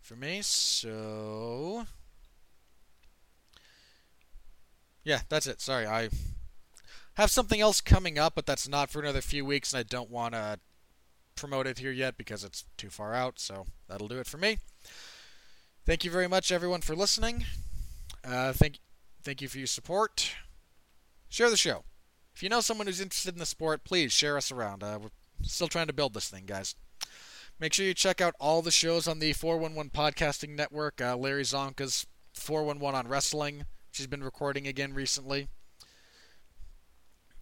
[0.00, 0.40] for me.
[0.42, 1.86] So
[5.04, 5.60] yeah, that's it.
[5.60, 6.08] Sorry, I
[7.14, 10.10] have something else coming up, but that's not for another few weeks, and I don't
[10.10, 10.58] want to
[11.34, 13.38] promote it here yet because it's too far out.
[13.38, 14.58] So that'll do it for me.
[15.84, 17.44] Thank you very much, everyone, for listening.
[18.24, 18.80] Uh, thank
[19.22, 20.34] thank you for your support.
[21.36, 21.84] Share the show.
[22.34, 24.82] If you know someone who's interested in the sport, please share us around.
[24.82, 25.10] Uh, we're
[25.42, 26.74] still trying to build this thing, guys.
[27.60, 30.98] Make sure you check out all the shows on the 411 Podcasting Network.
[30.98, 33.66] Uh, Larry Csonka's 411 on Wrestling.
[33.90, 35.48] She's been recording again recently.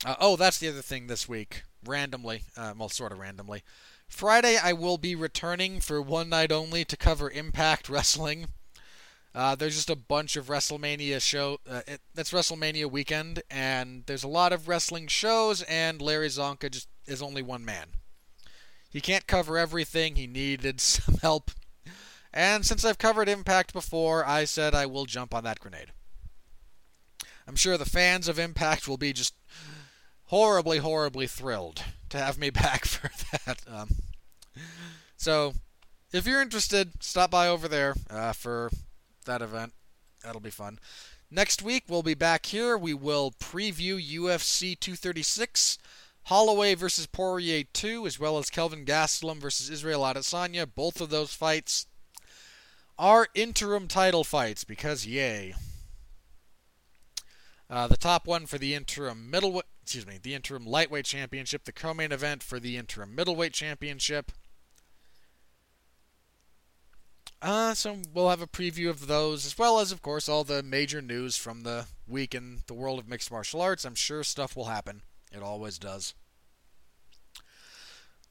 [0.04, 1.62] Uh, oh, that's the other thing this week.
[1.86, 3.62] Randomly, uh, well, sort of randomly.
[4.08, 8.46] Friday, I will be returning for one night only to cover Impact Wrestling.
[9.34, 11.58] Uh, there's just a bunch of WrestleMania show.
[11.68, 15.62] Uh, it, that's WrestleMania weekend, and there's a lot of wrestling shows.
[15.62, 17.88] And Larry Csonka just is only one man.
[18.88, 20.14] He can't cover everything.
[20.14, 21.50] He needed some help.
[22.32, 25.92] And since I've covered Impact before, I said I will jump on that grenade.
[27.46, 29.34] I'm sure the fans of Impact will be just
[30.26, 33.10] horribly, horribly thrilled to have me back for
[33.44, 33.60] that.
[33.68, 33.88] Um,
[35.16, 35.54] so,
[36.12, 38.70] if you're interested, stop by over there uh, for
[39.24, 39.72] that event.
[40.22, 40.78] That'll be fun.
[41.30, 42.78] Next week, we'll be back here.
[42.78, 45.78] We will preview UFC 236
[46.24, 50.66] Holloway versus Poirier 2, as well as Kelvin Gastelum versus Israel Adesanya.
[50.72, 51.86] Both of those fights
[52.98, 55.54] are interim title fights because yay.
[57.68, 61.64] Uh, the top one for the interim middleweight, excuse me, the interim lightweight championship.
[61.64, 64.32] The co-main event for the interim middleweight championship.
[67.44, 70.62] Uh, so we'll have a preview of those, as well as, of course, all the
[70.62, 73.84] major news from the week in the world of mixed martial arts.
[73.84, 75.02] I'm sure stuff will happen.
[75.30, 76.14] It always does.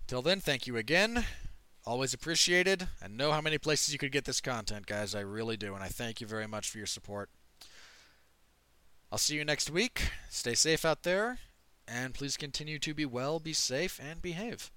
[0.07, 1.25] Till then, thank you again.
[1.85, 5.13] Always appreciated, and know how many places you could get this content, guys.
[5.13, 7.29] I really do, and I thank you very much for your support.
[9.11, 10.09] I'll see you next week.
[10.31, 11.37] Stay safe out there,
[11.87, 14.71] and please continue to be well, be safe, and behave.